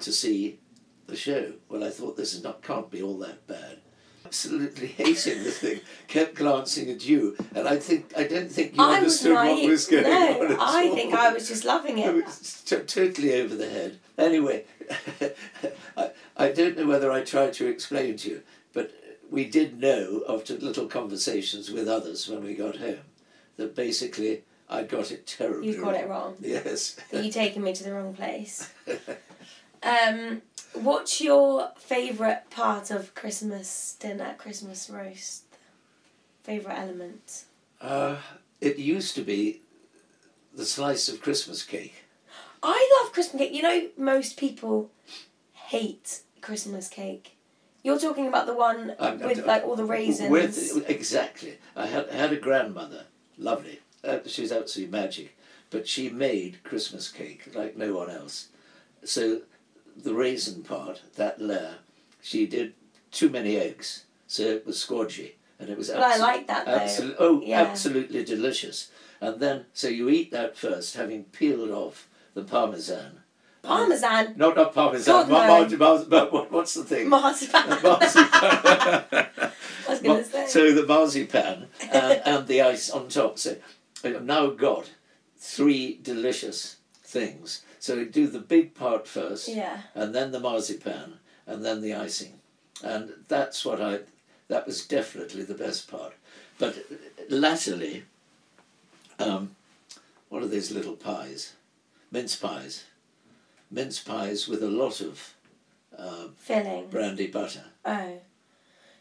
to 0.00 0.12
see 0.12 0.58
the 1.06 1.16
show. 1.16 1.52
Well, 1.68 1.84
I 1.84 1.90
thought 1.90 2.16
this 2.16 2.32
is 2.32 2.42
not 2.42 2.62
can't 2.62 2.90
be 2.90 3.02
all 3.02 3.18
that 3.18 3.46
bad. 3.46 3.78
Absolutely 4.24 4.88
hating 4.88 5.44
the 5.44 5.50
thing, 5.52 5.80
kept 6.08 6.34
glancing 6.34 6.90
at 6.90 7.06
you, 7.06 7.36
and 7.54 7.68
I 7.68 7.76
think 7.76 8.12
I 8.16 8.24
don't 8.24 8.50
think 8.50 8.76
you 8.76 8.82
I 8.82 8.98
was 9.00 9.24
understood 9.24 9.34
what 9.34 9.68
was 9.68 9.86
going 9.86 10.02
no, 10.02 10.40
on. 10.42 10.52
at 10.52 10.58
I 10.60 10.88
all. 10.88 10.94
think 10.96 11.14
I 11.14 11.32
was 11.32 11.46
just 11.46 11.64
loving 11.64 11.98
It 11.98 12.08
it. 12.08 12.24
was 12.24 12.62
t- 12.66 12.76
totally 12.78 13.40
over 13.40 13.54
the 13.54 13.68
head. 13.70 13.98
Anyway, 14.18 14.64
I, 15.96 16.10
I 16.36 16.48
don't 16.50 16.76
know 16.76 16.86
whether 16.88 17.12
I 17.12 17.22
tried 17.22 17.52
to 17.54 17.68
explain 17.68 18.16
to 18.18 18.28
you, 18.30 18.42
but 18.72 18.90
we 19.30 19.44
did 19.44 19.80
know 19.80 20.22
after 20.28 20.54
little 20.54 20.86
conversations 20.86 21.70
with 21.70 21.88
others 21.88 22.28
when 22.28 22.44
we 22.44 22.54
got 22.54 22.76
home 22.76 23.00
that 23.56 23.74
basically 23.74 24.42
I 24.68 24.82
got 24.82 25.10
it 25.10 25.26
terribly 25.26 25.68
You 25.68 25.80
got 25.80 25.94
it 25.94 26.08
wrong. 26.08 26.36
Yes. 26.40 26.96
That 27.10 27.24
you 27.24 27.30
taken 27.30 27.62
me 27.62 27.72
to 27.72 27.84
the 27.84 27.92
wrong 27.94 28.14
place. 28.14 28.72
Um, 29.82 30.42
what's 30.74 31.20
your 31.20 31.70
favourite 31.76 32.50
part 32.50 32.90
of 32.90 33.14
Christmas 33.14 33.96
dinner, 34.00 34.34
Christmas 34.36 34.90
roast? 34.90 35.44
Favourite 36.42 36.78
element? 36.78 37.44
Uh, 37.80 38.16
it 38.60 38.78
used 38.78 39.14
to 39.14 39.22
be 39.22 39.60
the 40.54 40.64
slice 40.64 41.08
of 41.08 41.20
Christmas 41.20 41.62
cake. 41.62 42.04
I 42.62 43.00
love 43.00 43.12
Christmas 43.12 43.42
cake. 43.42 43.52
You 43.52 43.62
know, 43.62 43.88
most 43.96 44.36
people 44.36 44.90
hate 45.52 46.22
Christmas 46.40 46.88
cake. 46.88 47.35
You're 47.86 48.00
talking 48.00 48.26
about 48.26 48.46
the 48.46 48.54
one 48.54 48.96
I'm- 48.98 49.20
with 49.20 49.38
I'm- 49.38 49.46
like 49.46 49.64
all 49.64 49.76
the 49.76 49.84
raisins. 49.84 50.28
With 50.28 50.90
exactly, 50.90 51.58
I 51.76 51.86
had 51.86 52.10
had 52.10 52.32
a 52.32 52.36
grandmother, 52.36 53.04
lovely. 53.38 53.78
Uh, 54.02 54.18
she 54.26 54.42
was 54.42 54.50
absolutely 54.50 54.90
magic, 54.90 55.36
but 55.70 55.86
she 55.86 56.08
made 56.10 56.64
Christmas 56.64 57.08
cake 57.08 57.54
like 57.54 57.76
no 57.76 57.94
one 57.94 58.10
else. 58.10 58.48
So, 59.04 59.42
the 59.96 60.14
raisin 60.14 60.64
part, 60.64 61.02
that 61.14 61.40
layer, 61.40 61.76
she 62.20 62.44
did 62.44 62.74
too 63.12 63.28
many 63.28 63.56
eggs, 63.56 64.02
so 64.26 64.42
it 64.42 64.66
was 64.66 64.84
squodgy, 64.84 65.34
and 65.60 65.70
it 65.70 65.78
was 65.78 65.88
but 65.90 66.02
I 66.02 66.16
like 66.16 66.48
that 66.48 66.66
though. 66.66 66.72
Absolutely, 66.72 67.16
oh, 67.20 67.40
Yeah. 67.40 67.62
absolutely 67.62 68.24
delicious. 68.24 68.90
And 69.20 69.38
then, 69.38 69.66
so 69.72 69.86
you 69.86 70.08
eat 70.10 70.32
that 70.32 70.58
first, 70.58 70.96
having 70.96 71.22
peeled 71.26 71.70
off 71.70 72.08
the 72.34 72.42
parmesan. 72.42 73.20
Parmesan, 73.66 74.34
Not 74.36 74.56
not 74.56 74.74
parmesan. 74.74 75.28
Mar- 75.30 75.68
no. 75.68 75.76
mar- 75.76 76.08
mar- 76.08 76.46
what's 76.50 76.74
the 76.74 76.84
thing? 76.84 77.08
marzipan. 77.08 77.68
Marzipan. 77.82 79.04
I 79.88 79.90
was 79.90 80.00
gonna 80.00 80.24
say. 80.24 80.46
So 80.46 80.72
the 80.72 80.86
marzipan 80.86 81.66
and, 81.92 82.22
and 82.24 82.46
the 82.46 82.62
ice 82.62 82.90
on 82.90 83.08
top. 83.08 83.38
So 83.38 83.56
uh, 84.04 84.08
I've 84.08 84.24
now 84.24 84.50
got 84.50 84.90
three 85.36 85.98
delicious 86.02 86.76
things. 87.04 87.62
So 87.78 87.96
we 87.96 88.04
do 88.04 88.26
the 88.26 88.40
big 88.40 88.74
part 88.74 89.06
first, 89.06 89.48
yeah. 89.48 89.82
and 89.94 90.14
then 90.14 90.32
the 90.32 90.40
marzipan, 90.40 91.14
and 91.46 91.64
then 91.64 91.80
the 91.82 91.94
icing, 91.94 92.34
and 92.82 93.10
that's 93.28 93.64
what 93.64 93.80
I. 93.80 94.00
That 94.48 94.66
was 94.66 94.86
definitely 94.86 95.42
the 95.42 95.54
best 95.54 95.90
part. 95.90 96.14
But 96.58 96.76
uh, 96.76 96.94
latterly, 97.28 98.04
um, 99.18 99.56
what 100.28 100.42
are 100.42 100.48
these 100.48 100.70
little 100.70 100.94
pies? 100.96 101.54
Mince 102.10 102.36
pies. 102.36 102.84
Mince 103.70 104.00
pies 104.00 104.48
with 104.48 104.62
a 104.62 104.68
lot 104.68 105.00
of 105.00 105.34
uh, 105.98 106.28
Filling. 106.36 106.88
brandy 106.88 107.26
butter. 107.26 107.64
Oh. 107.84 108.20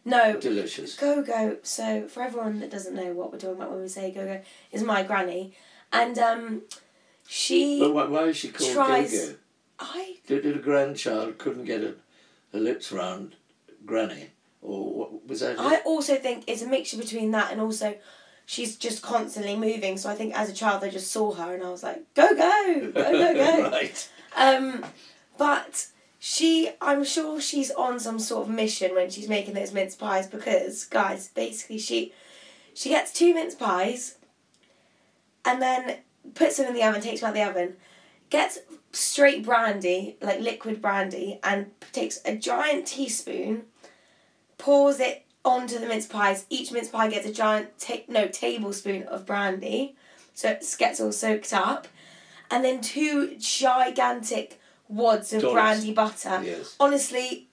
No, 0.08 0.40
Delicious. 0.40 0.96
Go 0.96 1.24
Go. 1.24 1.58
So 1.64 2.08
for 2.08 2.22
everyone 2.24 2.60
that 2.60 2.70
doesn't 2.70 2.94
know 2.96 3.14
what 3.14 3.32
we're 3.32 3.40
talking 3.40 3.56
about 3.58 3.72
when 3.72 3.82
we 3.82 3.88
say 3.88 4.12
Go 4.12 4.26
Go, 4.26 4.42
is 4.72 4.84
my 4.84 5.02
granny, 5.04 5.54
and 5.92 6.18
um, 6.20 6.62
she. 7.28 7.80
But 7.80 7.94
why, 7.94 8.06
why 8.06 8.24
is 8.26 8.38
she 8.38 8.50
called 8.50 8.72
tries- 8.72 9.12
Go-Go? 9.12 9.36
I 9.80 10.16
Did, 10.28 10.44
did 10.44 10.56
a 10.56 10.60
grandchild 10.60 11.38
couldn't 11.38 11.66
get 11.66 11.82
her, 11.82 11.96
her 12.54 12.60
lips 12.60 12.92
round 12.92 13.36
Granny? 13.86 14.30
Or 14.62 14.94
what, 14.94 15.28
was 15.28 15.42
that 15.42 15.54
it? 15.54 15.60
I 15.60 15.78
also 15.82 16.16
think 16.16 16.46
it's 16.48 16.62
a 16.62 16.68
mixture 16.68 16.98
between 16.98 17.32
that 17.32 17.52
and 17.52 17.60
also. 17.62 17.96
She's 18.48 18.76
just 18.76 19.02
constantly 19.02 19.56
moving, 19.56 19.98
so 19.98 20.08
I 20.08 20.14
think 20.14 20.38
as 20.38 20.50
a 20.52 20.54
child 20.54 20.84
I 20.84 20.90
just 20.90 21.12
saw 21.12 21.34
her 21.34 21.56
and 21.56 21.64
I 21.64 21.70
was 21.72 21.82
like, 21.82 22.14
go 22.14 22.30
go, 22.36 22.92
go 22.94 23.12
go 23.12 23.34
go. 23.64 23.70
right. 23.72 24.10
Um, 24.36 24.86
but 25.38 25.88
she, 26.20 26.72
I'm 26.82 27.04
sure 27.04 27.40
she's 27.40 27.72
on 27.72 28.00
some 28.00 28.20
sort 28.20 28.48
of 28.48 28.54
mission 28.54 28.94
when 28.94 29.10
she's 29.10 29.30
making 29.30 29.54
those 29.54 29.74
mince 29.74 29.96
pies 29.96 30.28
because, 30.28 30.86
guys, 30.86 31.30
basically 31.30 31.78
she, 31.78 32.14
she 32.74 32.90
gets 32.90 33.14
two 33.14 33.34
mince 33.34 33.56
pies, 33.56 34.18
and 35.46 35.62
then 35.62 35.98
puts 36.34 36.58
them 36.58 36.68
in 36.68 36.74
the 36.74 36.84
oven, 36.84 37.02
takes 37.02 37.22
them 37.22 37.30
out 37.30 37.50
of 37.50 37.54
the 37.54 37.62
oven, 37.62 37.76
gets 38.30 38.60
straight 38.92 39.46
brandy, 39.46 40.18
like 40.22 40.40
liquid 40.40 40.82
brandy, 40.82 41.40
and 41.44 41.72
takes 41.92 42.20
a 42.26 42.36
giant 42.36 42.88
teaspoon, 42.88 43.64
pours 44.58 45.00
it 45.00 45.26
onto 45.44 45.78
the 45.78 45.86
mince 45.86 46.08
pies. 46.08 46.46
Each 46.50 46.72
mince 46.72 46.90
pie 46.90 47.10
gets 47.10 47.28
a 47.28 47.32
giant, 47.32 47.78
ta- 47.78 48.04
no, 48.08 48.28
tablespoon 48.28 49.04
of 49.04 49.26
brandy, 49.26 49.96
so 50.34 50.50
it 50.50 50.66
gets 50.80 51.00
all 51.00 51.12
soaked 51.12 51.54
up, 51.54 51.88
and 52.52 52.64
then 52.64 52.82
two 52.82 53.36
gigantic 53.38 54.60
wads 54.88 55.34
of 55.34 55.42
brandy 55.42 55.94
butter. 55.94 56.42
Yes. 56.44 56.76
Honestly, 56.80 57.48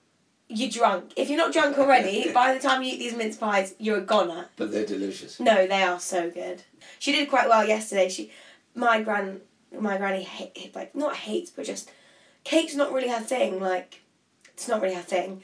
you're 0.47 0.69
drunk. 0.69 1.13
If 1.15 1.29
you're 1.29 1.37
not 1.37 1.53
drunk 1.53 1.77
already, 1.77 2.31
by 2.33 2.53
the 2.53 2.59
time 2.59 2.83
you 2.83 2.93
eat 2.93 2.99
these 2.99 3.15
mince 3.15 3.37
pies, 3.37 3.75
you're 3.79 3.97
a 3.97 4.01
goner. 4.01 4.47
But 4.55 4.71
they're 4.71 4.85
delicious. 4.85 5.39
No, 5.39 5.67
they 5.67 5.83
are 5.83 5.99
so 5.99 6.29
good. 6.29 6.63
She 6.99 7.11
did 7.11 7.29
quite 7.29 7.47
well 7.47 7.67
yesterday. 7.67 8.09
She, 8.09 8.31
my 8.75 9.01
gran, 9.01 9.41
my 9.77 9.97
granny, 9.97 10.23
hate, 10.23 10.73
like 10.75 10.95
not 10.95 11.15
hates, 11.15 11.49
but 11.49 11.65
just 11.65 11.89
cake's 12.43 12.75
not 12.75 12.91
really 12.91 13.09
her 13.09 13.19
thing. 13.19 13.59
Like, 13.59 14.01
it's 14.53 14.67
not 14.67 14.81
really 14.81 14.95
her 14.95 15.01
thing. 15.01 15.41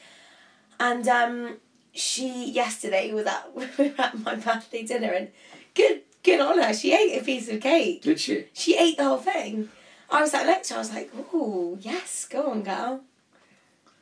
And 0.79 1.07
um, 1.07 1.57
she 1.91 2.51
yesterday 2.51 3.11
was 3.13 3.25
at 3.25 3.55
we 3.55 3.65
were 3.77 3.93
at 3.97 4.19
my 4.19 4.35
birthday 4.35 4.83
dinner, 4.83 5.11
and 5.11 5.29
good 5.73 6.01
good 6.23 6.39
on 6.39 6.59
her. 6.61 6.73
She 6.73 6.93
ate 6.93 7.19
a 7.19 7.23
piece 7.23 7.49
of 7.49 7.61
cake. 7.61 8.01
Did 8.01 8.19
she? 8.19 8.45
She 8.53 8.77
ate 8.77 8.97
the 8.97 9.05
whole 9.05 9.17
thing. 9.17 9.69
I 10.09 10.21
was 10.21 10.33
next 10.33 10.69
to. 10.69 10.75
I 10.75 10.77
was 10.79 10.93
like, 10.93 11.11
"Ooh, 11.33 11.77
yes, 11.81 12.25
go 12.25 12.49
on, 12.51 12.63
girl." 12.63 13.01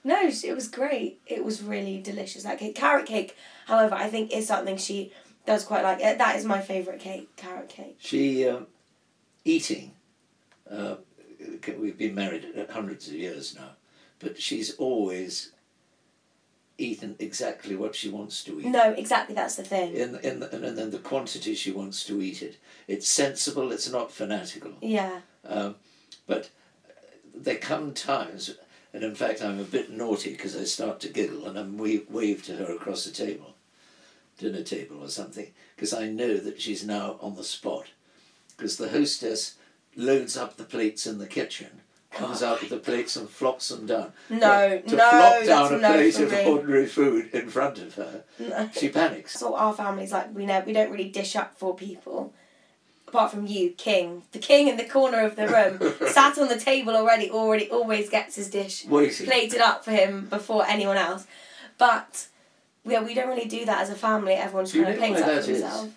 No, 0.04 0.22
it 0.22 0.56
was 0.56 0.70
great. 0.70 1.20
It 1.28 1.44
was 1.44 1.62
really 1.62 2.02
delicious. 2.02 2.44
That 2.44 2.60
cake, 2.60 2.76
carrot 2.76 3.08
cake, 3.08 3.36
however, 3.66 3.96
I 3.96 4.10
think 4.10 4.32
is 4.32 4.48
something 4.48 4.78
she 4.78 5.12
does 5.46 5.66
quite 5.66 5.84
like. 5.84 6.02
Uh, 6.02 6.14
That 6.14 6.38
is 6.38 6.46
my 6.46 6.62
favourite 6.62 7.02
cake, 7.02 7.36
carrot 7.36 7.68
cake. 7.68 7.98
She, 8.00 8.48
um, 8.48 8.68
eating, 9.44 9.92
uh, 10.70 10.96
we've 11.78 11.98
been 11.98 12.16
married 12.16 12.46
hundreds 12.70 13.08
of 13.10 13.16
years 13.16 13.56
now, 13.56 13.72
but 14.20 14.40
she's 14.42 14.76
always 14.76 15.52
eaten 16.78 17.16
exactly 17.20 17.76
what 17.76 17.96
she 17.96 18.10
wants 18.10 18.44
to 18.44 18.60
eat. 18.60 18.68
No, 18.68 18.92
exactly. 18.92 19.34
That's 19.36 19.56
the 19.56 19.64
thing. 19.64 19.96
In, 19.96 20.16
in 20.20 20.40
the, 20.40 20.54
and 20.54 20.78
then 20.78 20.92
the 20.92 21.00
quantity 21.00 21.56
she 21.56 21.72
wants 21.72 22.04
to 22.06 22.22
eat 22.22 22.42
it. 22.42 22.58
It's 22.88 23.08
sensible, 23.08 23.72
it's 23.72 23.92
not 23.92 24.12
fanatical. 24.12 24.74
Yeah. 24.82 25.22
Um, 25.46 25.76
but 26.28 26.50
there 27.36 27.58
come 27.58 27.94
times, 27.94 28.56
and 28.94 29.04
in 29.04 29.16
fact, 29.16 29.42
I'm 29.42 29.60
a 29.60 29.64
bit 29.64 29.92
naughty 29.92 30.32
because 30.32 30.56
I 30.56 30.64
start 30.64 31.00
to 31.02 31.10
giggle 31.10 31.48
and 31.48 31.58
I'm 31.58 31.78
wa- 31.78 32.06
wave 32.10 32.44
to 32.46 32.56
her 32.58 32.74
across 32.74 33.06
the 33.06 33.12
table, 33.12 33.56
dinner 34.38 34.64
table 34.64 35.04
or 35.04 35.10
something, 35.10 35.48
because 35.76 35.94
I 35.94 36.08
know 36.08 36.38
that 36.38 36.62
she's 36.62 36.86
now 36.86 37.18
on 37.22 37.36
the 37.36 37.44
spot. 37.44 37.88
Because 38.56 38.78
the 38.78 38.90
hostess 38.90 39.56
loads 39.96 40.36
up 40.36 40.58
the 40.58 40.64
plates 40.64 41.06
in 41.06 41.20
the 41.20 41.28
kitchen, 41.28 41.82
comes 42.18 42.44
out 42.44 42.60
with 42.62 42.70
the 42.70 42.78
plates 42.78 43.16
and 43.16 43.30
flops 43.30 43.70
them 43.70 43.86
down. 43.86 44.12
No, 44.30 44.82
But 44.84 44.88
to 44.90 44.96
no, 44.96 45.10
flop 45.10 45.46
down 45.46 45.74
a 45.74 45.78
no 45.78 45.94
plate 45.94 46.20
of 46.20 46.34
ordinary 46.48 46.86
food 46.86 47.30
in 47.34 47.50
front 47.50 47.80
of 47.80 47.96
her, 47.96 48.24
No. 48.40 48.70
she 48.74 48.90
panics. 48.90 49.40
So 49.40 49.56
our 49.56 49.74
family's 49.74 50.12
like. 50.12 50.34
We 50.36 50.46
know 50.46 50.62
we 50.66 50.74
don't 50.74 50.92
really 50.92 51.10
dish 51.10 51.36
up 51.36 51.58
for 51.58 51.76
people. 51.76 52.34
Apart 53.08 53.32
from 53.32 53.48
you, 53.48 53.70
King, 53.72 54.24
the 54.34 54.40
king 54.40 54.68
in 54.68 54.76
the 54.76 54.84
corner 54.84 55.22
of 55.22 55.38
the 55.38 55.48
room, 55.48 55.94
sat 56.12 56.38
on 56.38 56.50
the 56.50 56.60
table 56.60 56.94
already. 56.94 57.32
Already, 57.32 57.70
always 57.70 58.10
gets 58.10 58.36
his 58.36 58.50
dish 58.50 58.86
Waiting. 58.86 59.26
plated 59.28 59.62
up 59.62 59.86
for 59.86 59.92
him 59.92 60.28
before 60.30 60.66
anyone 60.68 60.98
else. 60.98 61.26
But 61.78 62.28
yeah, 62.84 63.02
we 63.02 63.14
don't 63.14 63.30
really 63.30 63.48
do 63.48 63.64
that 63.66 63.82
as 63.82 63.90
a 63.90 63.96
family. 63.96 64.34
Everyone's 64.34 64.74
Do 64.74 64.84
kind 64.84 64.94
of 64.94 65.00
plates 65.00 65.22
up 65.22 65.28
for 65.44 65.52
themselves. 65.52 65.92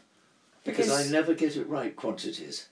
Because 0.63 0.91
I 0.91 1.11
never 1.11 1.35
get 1.35 1.57
it 1.57 1.67
right 1.69 1.97
quantities. 1.97 2.69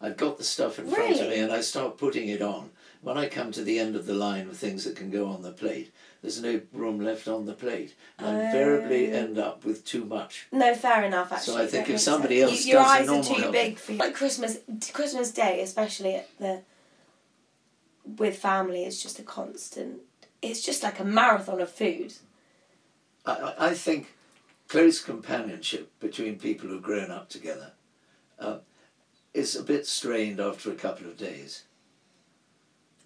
I've 0.00 0.16
got 0.16 0.38
the 0.38 0.44
stuff 0.44 0.78
in 0.78 0.86
front 0.86 1.20
of 1.20 1.28
me 1.28 1.40
and 1.40 1.50
I 1.52 1.60
start 1.60 1.98
putting 1.98 2.28
it 2.28 2.40
on. 2.42 2.70
When 3.02 3.16
I 3.16 3.28
come 3.28 3.50
to 3.52 3.62
the 3.64 3.78
end 3.78 3.96
of 3.96 4.04
the 4.04 4.12
line 4.14 4.48
of 4.48 4.56
things 4.58 4.84
that 4.84 4.94
can 4.94 5.10
go 5.10 5.26
on 5.26 5.40
the 5.40 5.52
plate, 5.52 5.90
there's 6.20 6.42
no 6.42 6.60
room 6.72 7.00
left 7.00 7.28
on 7.28 7.46
the 7.46 7.54
plate. 7.54 7.94
I 8.18 8.28
invariably 8.28 9.10
Oh. 9.10 9.16
end 9.16 9.38
up 9.38 9.64
with 9.64 9.86
too 9.86 10.04
much. 10.04 10.46
No, 10.52 10.74
fair 10.74 11.04
enough. 11.04 11.32
Actually, 11.32 11.54
So 11.56 11.62
I 11.62 11.66
think 11.66 11.88
if 11.88 12.00
somebody 12.00 12.40
sense. 12.40 12.50
else 12.52 12.64
You- 12.66 12.72
your 12.72 12.80
eyes 12.82 13.02
are 13.08 13.16
normal 13.16 13.34
too 13.34 13.50
big 13.52 13.78
for 13.78 13.92
you. 13.92 13.98
Like 13.98 14.14
Christmas, 14.14 14.58
Christmas 14.92 15.30
Day, 15.32 15.62
especially 15.62 16.16
at 16.16 16.28
the 16.38 16.62
with 18.04 18.36
family, 18.38 18.84
is 18.84 19.02
just 19.02 19.18
a 19.18 19.22
constant. 19.22 20.02
It's 20.42 20.60
just 20.60 20.82
like 20.82 20.98
a 21.00 21.04
marathon 21.04 21.60
of 21.60 21.70
food. 21.72 22.14
I, 23.24 23.32
I 23.32 23.66
I 23.70 23.74
think 23.74 24.12
close 24.68 25.00
companionship 25.00 25.90
between 26.00 26.38
people 26.38 26.68
who've 26.68 26.82
grown 26.82 27.10
up 27.10 27.28
together 27.30 27.72
uh, 28.38 28.58
is 29.32 29.56
a 29.56 29.62
bit 29.62 29.86
strained 29.86 30.38
after 30.40 30.70
a 30.70 30.74
couple 30.74 31.06
of 31.06 31.16
days. 31.16 31.64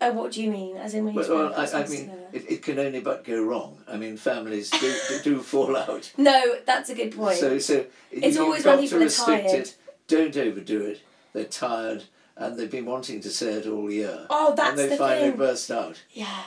Oh, 0.06 0.12
what 0.12 0.32
do 0.32 0.42
you 0.42 0.50
mean? 0.50 0.76
As 0.76 0.94
in 0.94 1.04
when 1.04 1.14
you 1.14 1.20
Well, 1.20 1.26
spend 1.52 1.74
well 1.74 1.82
I, 1.82 1.84
I 1.84 1.88
mean, 1.88 2.10
it, 2.32 2.50
it 2.52 2.62
can 2.62 2.78
only 2.78 3.00
but 3.00 3.24
go 3.24 3.42
wrong. 3.42 3.78
I 3.88 3.96
mean, 3.96 4.16
families 4.16 4.70
do, 4.70 4.94
do, 5.08 5.20
do 5.22 5.40
fall 5.40 5.76
out. 5.76 6.12
No, 6.18 6.56
that's 6.66 6.90
a 6.90 6.94
good 6.94 7.16
point. 7.16 7.36
So, 7.38 7.58
so 7.58 7.84
It's 8.10 8.36
you've 8.36 8.44
always 8.44 8.62
got 8.64 8.76
when 8.76 8.78
to 8.78 8.82
people 8.84 8.98
are 8.98 9.04
restrict 9.04 9.48
tired. 9.48 9.60
it. 9.60 9.76
Don't 10.08 10.36
overdo 10.36 10.82
it. 10.82 11.02
They're 11.32 11.44
tired, 11.44 12.04
and 12.36 12.56
they've 12.58 12.70
been 12.70 12.84
wanting 12.86 13.20
to 13.22 13.30
say 13.30 13.54
it 13.54 13.66
all 13.66 13.90
year. 13.90 14.26
oh, 14.30 14.54
that's 14.56 14.70
and 14.70 14.78
they 14.78 14.88
the 14.88 14.96
finally 14.96 15.28
thing. 15.30 15.38
burst 15.38 15.70
out. 15.70 16.02
Yeah. 16.12 16.42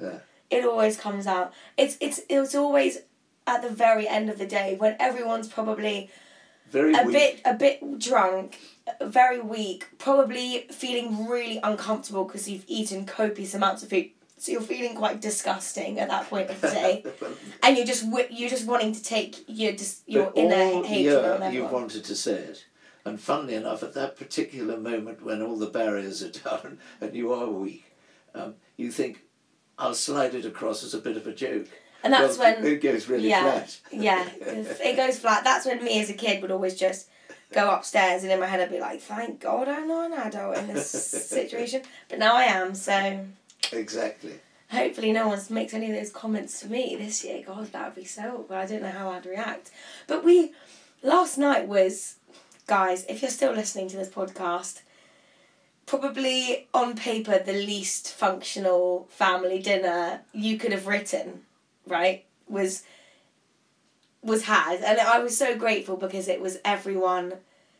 Yeah. 0.00 0.18
It 0.50 0.64
always 0.64 0.96
comes 0.96 1.26
out. 1.26 1.52
It's 1.76 1.96
it's 2.00 2.20
it's 2.28 2.54
always 2.54 2.98
at 3.46 3.62
the 3.62 3.68
very 3.68 4.08
end 4.08 4.30
of 4.30 4.38
the 4.38 4.46
day 4.46 4.74
when 4.78 4.96
everyone's 4.98 5.48
probably 5.48 6.10
Very 6.70 6.94
a 6.94 7.04
weak. 7.04 7.12
bit 7.12 7.40
a 7.44 7.54
bit 7.54 7.98
drunk, 7.98 8.58
very 9.00 9.40
weak, 9.40 9.86
probably 9.98 10.66
feeling 10.70 11.28
really 11.28 11.60
uncomfortable 11.62 12.24
because 12.24 12.48
you've 12.48 12.64
eaten 12.66 13.06
copious 13.06 13.54
amounts 13.54 13.82
of 13.82 13.90
food. 13.90 14.10
So 14.36 14.52
you're 14.52 14.60
feeling 14.60 14.96
quite 14.96 15.20
disgusting 15.20 15.98
at 16.00 16.08
that 16.08 16.28
point 16.28 16.50
of 16.50 16.60
the 16.60 16.68
day, 16.68 17.04
and 17.62 17.76
you're 17.76 17.86
just 17.86 18.04
you're 18.30 18.50
just 18.50 18.66
wanting 18.66 18.92
to 18.92 19.02
take 19.02 19.44
your 19.46 19.72
your 20.06 20.26
But 20.26 20.36
inner 20.36 20.56
all 20.56 20.82
hatred 20.82 21.04
year 21.04 21.50
you've 21.52 21.70
wanted 21.70 22.04
to 22.04 22.16
say 22.16 22.34
it. 22.34 22.66
And 23.04 23.20
funnily 23.20 23.54
enough, 23.54 23.82
at 23.82 23.94
that 23.94 24.16
particular 24.16 24.78
moment 24.78 25.22
when 25.22 25.42
all 25.42 25.58
the 25.58 25.66
barriers 25.66 26.22
are 26.22 26.30
down 26.60 26.78
and 27.00 27.14
you 27.14 27.32
are 27.32 27.48
weak, 27.48 27.84
um, 28.34 28.54
you 28.76 28.90
think, 28.90 29.20
I'll 29.78 29.94
slide 29.94 30.34
it 30.34 30.46
across 30.46 30.82
as 30.82 30.94
a 30.94 30.98
bit 30.98 31.16
of 31.16 31.26
a 31.26 31.32
joke. 31.32 31.68
And 32.04 32.12
that's 32.12 32.38
Well, 32.38 32.54
when 32.54 32.64
it 32.66 32.80
goes 32.82 33.08
really 33.08 33.28
yeah, 33.30 33.42
flat. 33.42 33.80
yeah, 33.90 34.28
it 34.40 34.96
goes 34.96 35.18
flat. 35.18 35.42
That's 35.42 35.66
when 35.66 35.82
me 35.82 36.00
as 36.00 36.10
a 36.10 36.14
kid 36.14 36.40
would 36.42 36.50
always 36.52 36.76
just 36.78 37.08
go 37.52 37.70
upstairs 37.70 38.22
and 38.22 38.30
in 38.30 38.38
my 38.38 38.46
head 38.46 38.60
I'd 38.60 38.70
be 38.70 38.78
like, 38.78 39.00
"Thank 39.00 39.40
God 39.40 39.68
I'm 39.68 39.88
not 39.88 40.12
an 40.12 40.18
adult 40.18 40.56
in 40.58 40.66
this 40.68 40.88
situation." 41.38 41.82
But 42.08 42.18
now 42.20 42.36
I 42.36 42.44
am, 42.44 42.74
so 42.74 43.24
Exactly. 43.72 44.34
hopefully 44.70 45.12
no 45.12 45.28
one 45.28 45.40
makes 45.50 45.72
any 45.74 45.90
of 45.90 45.96
those 45.96 46.10
comments 46.10 46.60
to 46.60 46.68
me 46.68 46.94
this 46.96 47.24
year. 47.24 47.42
God, 47.46 47.72
that 47.72 47.84
would 47.86 47.94
be 47.94 48.04
so 48.04 48.22
awkward. 48.40 48.56
I 48.58 48.66
don't 48.66 48.82
know 48.82 48.90
how 48.90 49.08
I'd 49.10 49.24
react. 49.26 49.70
But 50.06 50.22
we 50.24 50.52
last 51.02 51.38
night 51.38 51.66
was, 51.66 52.16
guys, 52.66 53.04
if 53.08 53.22
you're 53.22 53.30
still 53.30 53.52
listening 53.52 53.88
to 53.88 53.96
this 53.96 54.08
podcast. 54.10 54.82
Probably 55.86 56.66
on 56.72 56.96
paper 56.96 57.38
the 57.38 57.52
least 57.52 58.10
functional 58.10 59.06
family 59.10 59.58
dinner 59.60 60.22
you 60.32 60.56
could 60.56 60.72
have 60.72 60.86
written, 60.86 61.42
right? 61.86 62.24
Was 62.48 62.82
was 64.22 64.44
had 64.44 64.80
and 64.82 64.98
I 64.98 65.18
was 65.18 65.36
so 65.36 65.56
grateful 65.56 65.96
because 65.96 66.28
it 66.28 66.40
was 66.40 66.58
everyone 66.64 67.34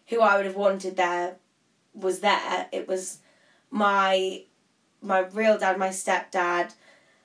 who 0.09 0.21
I 0.21 0.37
would 0.37 0.45
have 0.45 0.57
wanted 0.57 0.97
there 0.97 1.37
was 1.95 2.21
there. 2.21 2.69
It 2.73 2.89
was 2.89 3.19
my 3.71 4.43
my 5.01 5.21
real 5.21 5.59
dad, 5.59 5.79
my 5.79 5.89
stepdad, 5.89 6.75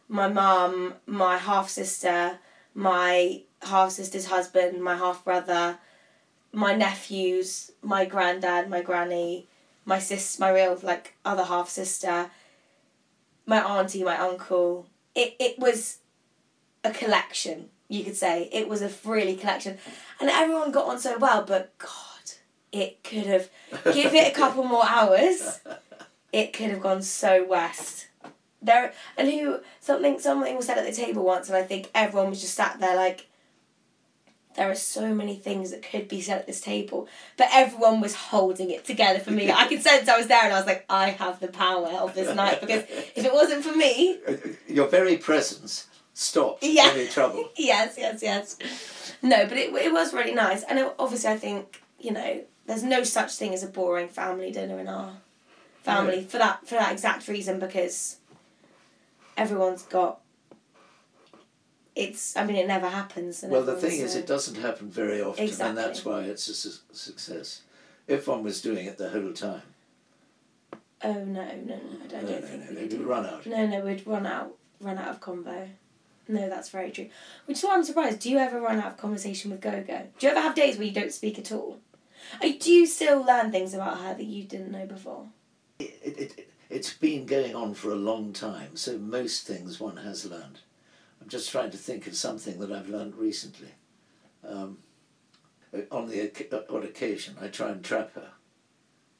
my 0.07 0.27
mum, 0.27 0.95
my 1.05 1.38
half 1.38 1.69
sister, 1.69 2.39
my 2.74 3.41
half 3.62 3.91
sister's 3.91 4.25
husband, 4.25 4.83
my 4.83 4.95
half 4.95 5.24
brother, 5.24 5.79
my 6.51 6.75
nephews, 6.75 7.71
my 7.81 8.05
granddad, 8.05 8.69
my 8.69 8.81
granny, 8.81 9.48
my 9.86 10.00
sis, 10.00 10.39
my 10.39 10.51
real 10.51 10.77
like 10.83 11.15
other 11.25 11.43
half 11.43 11.69
sister, 11.69 12.29
my 13.45 13.62
auntie, 13.62 14.03
my 14.03 14.17
uncle. 14.17 14.88
It 15.15 15.36
it 15.39 15.59
was 15.59 16.00
a 16.83 16.91
collection, 16.91 17.69
you 17.88 18.03
could 18.03 18.15
say. 18.15 18.50
It 18.51 18.67
was 18.69 18.81
a 18.81 18.91
really 19.05 19.36
collection, 19.36 19.77
and 20.19 20.29
everyone 20.29 20.71
got 20.71 20.88
on 20.88 21.00
so 21.00 21.17
well. 21.17 21.43
But 21.43 21.77
God, 21.77 21.89
it 22.71 23.03
could 23.03 23.25
have 23.25 23.50
give 23.93 24.13
it 24.13 24.31
a 24.31 24.36
couple 24.36 24.63
more 24.63 24.86
hours. 24.86 25.59
It 26.31 26.53
could 26.53 26.69
have 26.69 26.81
gone 26.81 27.01
so 27.01 27.45
west. 27.45 28.07
There 28.62 28.93
and 29.17 29.29
who 29.29 29.59
something 29.79 30.19
something 30.19 30.55
was 30.55 30.65
said 30.65 30.77
at 30.77 30.86
the 30.86 30.91
table 30.91 31.24
once, 31.24 31.48
and 31.48 31.57
I 31.57 31.63
think 31.63 31.89
everyone 31.95 32.29
was 32.29 32.41
just 32.41 32.55
sat 32.55 32.79
there 32.79 32.95
like. 32.95 33.25
There 34.55 34.69
are 34.69 34.75
so 34.75 35.13
many 35.13 35.38
things 35.38 35.71
that 35.71 35.83
could 35.83 36.09
be 36.09 36.19
said 36.19 36.39
at 36.39 36.48
this 36.48 36.59
table, 36.59 37.07
but 37.38 37.48
everyone 37.53 38.01
was 38.01 38.15
holding 38.15 38.71
it 38.71 38.83
together 38.83 39.19
for 39.19 39.31
me. 39.31 39.50
I 39.50 39.67
could 39.67 39.81
sense 39.81 40.09
I 40.09 40.17
was 40.17 40.27
there, 40.27 40.43
and 40.43 40.53
I 40.53 40.57
was 40.57 40.65
like, 40.65 40.86
I 40.89 41.12
have 41.12 41.39
the 41.39 41.48
power 41.48 41.88
of 41.88 42.13
this 42.13 42.36
night 42.36 42.59
because 42.59 42.83
if 43.15 43.24
it 43.24 43.31
wasn't 43.31 43.63
for 43.63 43.74
me, 43.74 44.17
Your 44.67 44.88
very 44.88 45.17
presence 45.17 45.88
stopped 46.19 46.63
Yeah. 46.63 46.91
any 46.93 47.07
trouble. 47.07 47.49
yes, 47.57 47.95
yes, 47.97 48.21
yes. 48.21 48.57
No, 49.21 49.45
but 49.47 49.57
it, 49.57 49.73
it 49.73 49.91
was 49.93 50.13
really 50.13 50.33
nice. 50.33 50.63
And 50.63 50.77
it, 50.79 50.93
obviously, 50.99 51.31
I 51.31 51.38
think, 51.38 51.81
you 51.99 52.11
know, 52.11 52.41
there's 52.65 52.83
no 52.83 53.03
such 53.03 53.35
thing 53.35 53.53
as 53.53 53.63
a 53.63 53.67
boring 53.67 54.09
family 54.09 54.51
dinner 54.51 54.79
in 54.79 54.88
our 54.88 55.13
family 55.83 56.23
for 56.23 56.38
that 56.38 56.67
for 56.67 56.75
that 56.75 56.91
exact 56.91 57.27
reason 57.29 57.57
because 57.57 58.17
everyone's 59.38 59.81
got 59.83 60.20
it's 61.96 62.35
I 62.37 62.44
mean 62.46 62.57
it 62.57 62.67
never 62.67 62.87
happens 62.89 63.41
and 63.44 63.51
Well, 63.51 63.63
the 63.63 63.75
thing 63.75 64.00
is, 64.00 64.15
uh, 64.15 64.20
it 64.20 64.27
doesn't 64.27 64.55
happen 64.55 64.89
very 64.91 65.22
often, 65.22 65.50
and 65.50 65.77
that's 65.77 66.05
why 66.05 66.22
it's 66.24 66.48
a 66.50 66.53
su- 66.53 66.83
success. 66.91 67.61
If 68.07 68.27
one 68.27 68.44
was 68.44 68.61
doing 68.61 68.85
it 68.85 68.98
the 68.98 69.09
whole 69.09 69.31
time, 69.33 69.61
oh 71.03 71.13
no 71.13 71.24
no 71.24 71.41
no 71.41 71.75
I 72.03 72.07
don't, 72.07 72.24
no, 72.25 72.29
don't 72.31 72.41
no, 72.41 72.48
think 72.48 72.61
no, 72.63 72.70
we 72.70 72.75
they'd 72.75 72.89
could 72.89 73.00
do 73.00 73.03
run 73.05 73.25
out. 73.25 73.46
No, 73.46 73.65
no, 73.65 73.79
we'd 73.81 74.05
run 74.05 74.25
out, 74.27 74.53
run 74.81 74.98
out 74.98 75.07
of 75.09 75.20
combo. 75.22 75.67
No, 76.29 76.48
that's 76.48 76.70
very 76.70 76.92
true. 76.92 77.09
Which 77.48 77.57
is 77.57 77.63
why 77.63 77.74
I'm 77.74 77.83
surprised. 77.83 78.20
Do 78.20 78.29
you 78.29 78.37
ever 78.37 78.61
run 78.61 78.79
out 78.79 78.92
of 78.92 78.98
conversation 78.98 79.50
with 79.50 79.61
Gogo? 79.61 80.07
Do 80.20 80.27
you 80.27 80.31
ever 80.31 80.39
have 80.39 80.53
days 80.53 80.77
where 80.77 80.85
you 80.85 80.94
don't 80.94 81.11
speak 81.11 81.39
at 81.39 81.51
all? 81.51 81.79
Uh, 82.42 82.50
Do 82.59 82.85
still 82.85 83.25
learn 83.25 83.51
things 83.51 83.74
about 83.74 83.98
her 84.00 84.13
that 84.13 84.24
you 84.24 84.44
didn't 84.44 84.72
know 84.72 84.85
before? 84.85 85.25
It, 85.79 86.00
it, 86.03 86.20
it, 86.37 86.50
it's 86.70 86.94
been 86.94 87.25
going 87.25 87.55
on 87.55 87.74
for 87.74 87.92
a 87.92 87.96
long 87.96 88.31
time, 88.31 88.75
so 88.75 89.00
most 89.00 89.48
things 89.48 89.79
one 89.79 89.98
has 89.98 90.24
learned. 90.24 90.59
I'm 91.20 91.29
just 91.29 91.50
trying 91.50 91.72
to 91.72 91.77
think 91.77 92.05
of 92.05 92.15
something 92.15 92.59
that 92.59 92.72
I've 92.72 92.89
learned 92.89 93.15
recently. 93.15 93.74
Um, 94.48 94.77
on 95.92 96.07
the 96.07 96.25
oc- 96.27 96.63
odd 96.70 96.85
occasion, 96.85 97.37
I 97.42 97.48
try 97.48 97.70
and 97.70 97.83
trap 97.83 98.13
her 98.13 98.29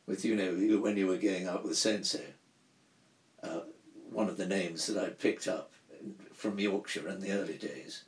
with, 0.06 0.24
you 0.24 0.36
know, 0.36 0.80
when 0.80 0.96
you 0.96 1.08
were 1.08 1.18
going 1.18 1.48
out 1.48 1.64
with 1.64 1.76
so-and-so. 1.78 2.22
Uh, 3.42 3.62
one 4.12 4.30
of 4.30 4.38
the 4.38 4.46
names 4.46 4.86
that 4.88 5.04
I 5.04 5.10
picked 5.10 5.48
up 5.48 5.72
from 6.40 6.58
Yorkshire 6.58 7.08
in 7.10 7.20
the 7.20 7.32
early 7.32 7.58
days. 7.58 8.04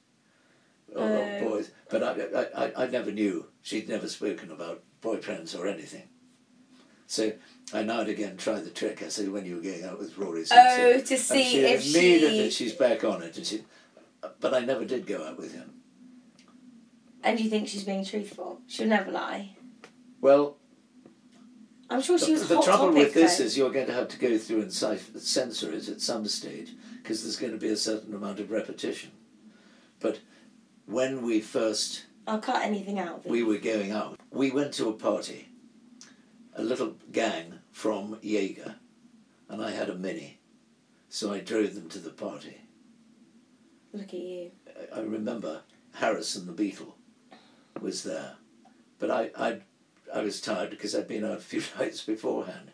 Oh. 0.96 1.40
boys, 1.42 1.72
but 1.90 2.04
I, 2.04 2.46
I, 2.56 2.84
I, 2.84 2.88
never 2.88 3.12
knew. 3.12 3.48
She'd 3.62 3.88
never 3.88 4.10
spoken 4.10 4.52
about 4.52 4.84
boyfriends 5.02 5.58
or 5.58 5.66
anything. 5.66 6.10
So 7.08 7.32
I 7.74 7.84
now 7.84 8.02
and 8.02 8.10
again 8.10 8.36
try 8.36 8.60
the 8.60 8.70
trick. 8.70 9.02
I 9.02 9.08
say 9.08 9.28
when 9.28 9.46
you 9.46 9.56
were 9.56 9.62
going 9.62 9.86
out 9.86 10.00
with 10.00 10.18
Rory. 10.18 10.44
Oh, 10.52 11.00
to 11.00 11.18
see 11.18 11.44
she 11.44 11.60
if 11.60 11.86
immediately 11.86 12.50
she. 12.50 12.66
she's 12.66 12.74
back 12.74 13.04
on 13.04 13.22
it, 13.22 13.38
and 13.38 13.46
she. 13.46 13.64
But 14.40 14.54
I 14.54 14.60
never 14.60 14.86
did 14.86 15.08
go 15.08 15.26
out 15.26 15.38
with 15.38 15.54
him. 15.54 15.72
And 17.24 17.40
you 17.40 17.50
think 17.50 17.68
she's 17.68 17.84
being 17.84 18.04
truthful? 18.04 18.62
She'll 18.68 18.88
never 18.88 19.12
lie. 19.12 19.56
Well, 20.20 20.58
I'm 21.92 22.02
sure 22.02 22.18
she 22.18 22.28
the, 22.28 22.32
was 22.32 22.48
the 22.48 22.56
hot 22.56 22.64
trouble 22.64 22.94
with 22.94 23.14
this 23.14 23.38
though. 23.38 23.44
is 23.44 23.58
you're 23.58 23.70
going 23.70 23.88
to 23.88 23.94
have 23.94 24.08
to 24.08 24.18
go 24.18 24.38
through 24.38 24.62
and 24.62 24.72
cipher, 24.72 25.20
censor 25.20 25.74
it 25.74 25.90
at 25.90 26.00
some 26.00 26.26
stage 26.26 26.72
because 27.04 27.22
there's 27.22 27.36
going 27.36 27.52
to 27.52 27.58
be 27.60 27.68
a 27.68 27.76
certain 27.76 28.16
amount 28.16 28.40
of 28.40 28.50
repetition. 28.50 29.12
But 30.00 30.20
when 30.86 31.22
we 31.22 31.42
first 31.42 32.06
I'll 32.26 32.40
cut 32.40 32.64
anything 32.64 32.98
out. 32.98 33.26
we 33.26 33.44
were 33.44 33.58
going 33.58 33.92
out. 33.92 34.18
We 34.32 34.52
went 34.52 34.74
to 34.76 34.88
a 34.88 34.94
party, 34.94 35.50
a 36.56 36.64
little 36.64 36.96
gang 37.12 37.60
from 37.72 38.18
Jaeger, 38.22 38.76
and 39.50 39.62
I 39.62 39.72
had 39.72 39.90
a 39.90 39.96
Mini, 39.96 40.40
so 41.10 41.34
I 41.34 41.40
drove 41.40 41.76
them 41.76 41.90
to 41.90 42.00
the 42.00 42.12
party. 42.12 42.58
Look 43.92 44.14
at 44.14 44.14
you. 44.14 44.52
I- 44.96 45.02
remember 45.02 45.62
Harrison 45.96 46.46
the 46.46 46.54
Beetle 46.54 46.96
was 47.82 48.04
there, 48.04 48.36
but 48.98 49.12
I, 49.12 49.32
I, 49.38 49.60
I 50.14 50.22
was 50.22 50.42
tired 50.42 50.70
because 50.70 50.96
I'd 50.96 51.08
been 51.08 51.24
out 51.24 51.38
a 51.38 51.42
few 51.42 51.62
nights 51.80 52.02
beforehand, 52.04 52.72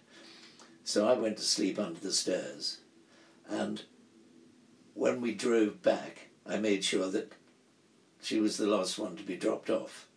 so 0.83 1.07
I 1.07 1.13
went 1.13 1.37
to 1.37 1.43
sleep 1.43 1.77
under 1.79 1.99
the 1.99 2.11
stairs, 2.11 2.79
and 3.49 3.83
when 4.93 5.21
we 5.21 5.33
drove 5.33 5.81
back, 5.81 6.27
I 6.45 6.57
made 6.57 6.83
sure 6.83 7.09
that 7.11 7.31
she 8.21 8.39
was 8.39 8.57
the 8.57 8.67
last 8.67 8.97
one 8.97 9.15
to 9.15 9.23
be 9.23 9.35
dropped 9.35 9.69
off. 9.69 10.07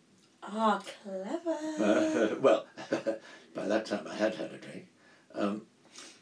Ah, 0.43 0.81
clever. 1.03 1.57
Uh, 1.79 2.35
well, 2.41 2.65
by 3.53 3.67
that 3.67 3.85
time 3.85 4.07
I 4.09 4.15
had 4.15 4.35
had 4.35 4.51
a 4.51 4.57
drink. 4.57 4.87
Um, 5.35 5.61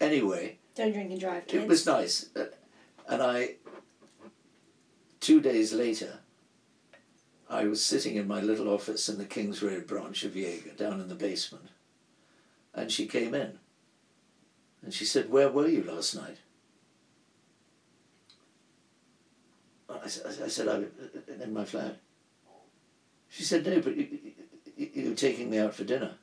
anyway, 0.01 0.57
Don't 0.75 0.91
drink 0.91 1.11
and 1.11 1.19
drive, 1.19 1.47
kids. 1.47 1.63
it 1.63 1.67
was 1.69 1.85
nice. 1.85 2.25
Uh, 2.35 2.45
and 3.07 3.21
I, 3.23 3.55
two 5.21 5.39
days 5.39 5.71
later, 5.73 6.19
I 7.49 7.65
was 7.65 7.83
sitting 7.83 8.15
in 8.15 8.27
my 8.27 8.41
little 8.41 8.69
office 8.69 9.09
in 9.09 9.17
the 9.17 9.25
Kings 9.25 9.63
Road 9.63 9.87
branch 9.87 10.23
of 10.23 10.35
Jaeger, 10.35 10.71
down 10.77 11.01
in 11.01 11.07
the 11.07 11.15
basement. 11.15 11.69
And 12.75 12.91
she 12.91 13.07
came 13.07 13.33
in. 13.33 13.57
And 14.83 14.93
she 14.93 15.03
said, 15.03 15.31
Where 15.31 15.49
were 15.49 15.67
you 15.67 15.83
last 15.83 16.15
night? 16.15 16.37
I 19.89 20.07
said, 20.07 20.67
I 20.67 20.77
was 20.77 20.87
in 21.41 21.51
my 21.51 21.65
flat. 21.65 21.97
She 23.29 23.43
said, 23.43 23.65
No, 23.65 23.81
but 23.81 23.97
you, 23.97 24.07
you, 24.77 24.89
you 24.93 25.09
were 25.09 25.15
taking 25.15 25.49
me 25.49 25.57
out 25.57 25.73
for 25.73 25.83
dinner. 25.83 26.13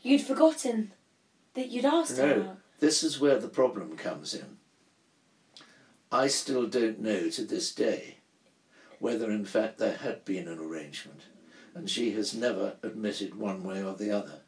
You'd 0.00 0.22
forgotten 0.22 0.92
that 1.54 1.68
you'd 1.68 1.84
asked 1.84 2.16
No. 2.16 2.26
her. 2.26 2.56
This 2.78 3.02
is 3.02 3.20
where 3.20 3.38
the 3.38 3.48
problem 3.48 3.96
comes 3.96 4.34
in. 4.34 4.58
I 6.10 6.28
still 6.28 6.66
don't 6.66 7.00
know 7.00 7.28
to 7.30 7.44
this 7.44 7.74
day 7.74 8.18
whether 9.02 9.32
in 9.32 9.44
fact 9.44 9.78
there 9.78 9.96
had 9.96 10.24
been 10.24 10.46
an 10.46 10.60
arrangement, 10.60 11.22
and 11.74 11.90
she 11.90 12.12
has 12.12 12.32
never 12.34 12.74
admitted 12.84 13.34
one 13.34 13.64
way 13.64 13.82
or 13.82 13.94
the 13.94 14.12
other. 14.12 14.42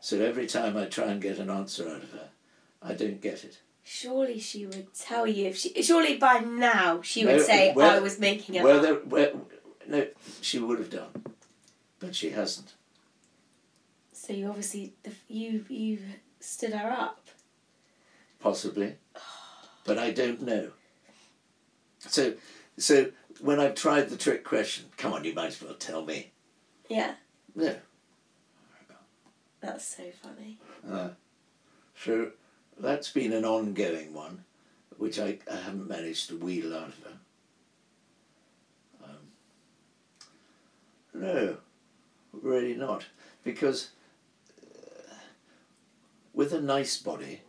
So 0.00 0.20
every 0.20 0.46
time 0.46 0.76
I 0.76 0.84
try 0.84 1.06
and 1.06 1.20
get 1.20 1.38
an 1.40 1.50
answer 1.50 1.88
out 1.88 2.04
of 2.04 2.12
her, 2.12 2.28
I 2.80 2.94
don't 2.94 3.20
get 3.20 3.42
it. 3.42 3.58
Surely 3.82 4.38
she 4.38 4.64
would 4.64 4.94
tell 4.94 5.26
you 5.26 5.46
if 5.48 5.56
she. 5.56 5.82
Surely 5.82 6.16
by 6.18 6.38
now 6.38 7.02
she 7.02 7.24
would 7.26 7.38
No, 7.38 7.42
say 7.42 7.72
where- 7.72 7.90
I 7.90 7.98
was 7.98 8.20
making 8.20 8.54
it 8.54 8.64
up. 8.64 9.06
where, 9.06 9.32
no, 9.88 10.06
she 10.40 10.60
would 10.60 10.78
have 10.78 10.90
done, 10.90 11.24
but 11.98 12.14
she 12.14 12.30
hasn't. 12.30 12.74
So 14.12 14.32
you 14.32 14.46
obviously 14.48 14.92
the, 15.02 15.10
you 15.28 15.64
you 15.68 15.98
stood 16.38 16.72
her 16.74 16.90
up. 16.90 17.26
possibly, 18.38 18.94
but 19.84 19.98
I 19.98 20.12
don't 20.12 20.42
know. 20.42 20.70
So, 21.98 22.34
so 22.78 23.10
when 23.44 23.60
I've 23.60 23.74
tried 23.74 24.08
the 24.08 24.16
trick 24.16 24.42
question, 24.42 24.86
come 24.96 25.12
on, 25.12 25.22
you 25.24 25.34
might 25.34 25.48
as 25.48 25.62
well 25.62 25.74
tell 25.74 26.02
me. 26.02 26.30
Yeah, 26.88 27.12
No. 27.54 27.76
that's 29.60 29.84
so 29.84 30.04
funny. 30.22 30.58
Uh, 30.90 31.10
so 31.94 32.30
that's 32.78 33.10
been 33.10 33.34
an 33.34 33.44
ongoing 33.44 34.14
one, 34.14 34.44
which 34.96 35.18
I, 35.18 35.38
I 35.50 35.56
haven't 35.56 35.86
managed 35.88 36.28
to 36.30 36.38
wheel 36.38 36.74
out 36.74 36.88
of 36.88 36.98
her. 37.02 37.18
Um, 39.04 39.10
no, 41.12 41.56
really 42.32 42.74
not, 42.74 43.04
because 43.42 43.90
uh, 44.62 45.14
with 46.32 46.54
a 46.54 46.62
nice 46.62 46.96
body, 46.96 47.42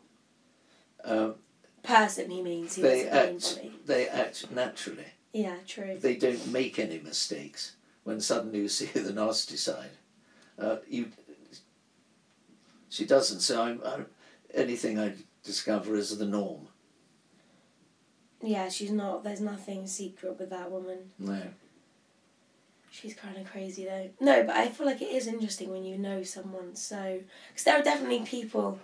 um, 1.05 1.35
Person, 1.83 2.31
he 2.31 2.41
means. 2.41 2.75
He 2.75 2.81
they 2.81 3.07
act 3.07 3.59
they 3.85 4.07
act 4.07 4.49
naturally. 4.49 5.05
Yeah, 5.35 5.57
true. 5.67 5.97
they 5.99 6.15
don't 6.15 6.49
make 6.53 6.79
any 6.79 6.97
mistakes 6.99 7.75
when 8.05 8.21
suddenly 8.21 8.59
you 8.59 8.67
see 8.69 8.85
the 8.85 9.11
nasty 9.11 9.57
side. 9.57 9.91
Uh, 10.57 10.77
you, 10.87 11.07
she 12.87 13.05
doesn't. 13.05 13.41
So 13.41 13.61
I'm, 13.61 13.81
I'm 13.85 14.05
anything 14.53 14.97
I 14.97 15.11
discover 15.43 15.95
is 15.95 16.17
the 16.17 16.25
norm. 16.25 16.69
Yeah, 18.41 18.69
she's 18.69 18.91
not. 18.91 19.25
There's 19.25 19.41
nothing 19.41 19.87
secret 19.87 20.39
with 20.39 20.51
that 20.51 20.71
woman. 20.71 21.11
No. 21.19 21.41
She's 22.89 23.13
kind 23.13 23.35
of 23.35 23.45
crazy 23.51 23.83
though. 23.83 24.09
No, 24.21 24.43
but 24.45 24.55
I 24.55 24.69
feel 24.69 24.85
like 24.85 25.01
it 25.01 25.11
is 25.11 25.27
interesting 25.27 25.69
when 25.69 25.83
you 25.83 25.97
know 25.97 26.23
someone 26.23 26.77
so. 26.77 27.19
Because 27.49 27.65
there 27.65 27.77
are 27.77 27.83
definitely 27.83 28.21
people 28.21 28.79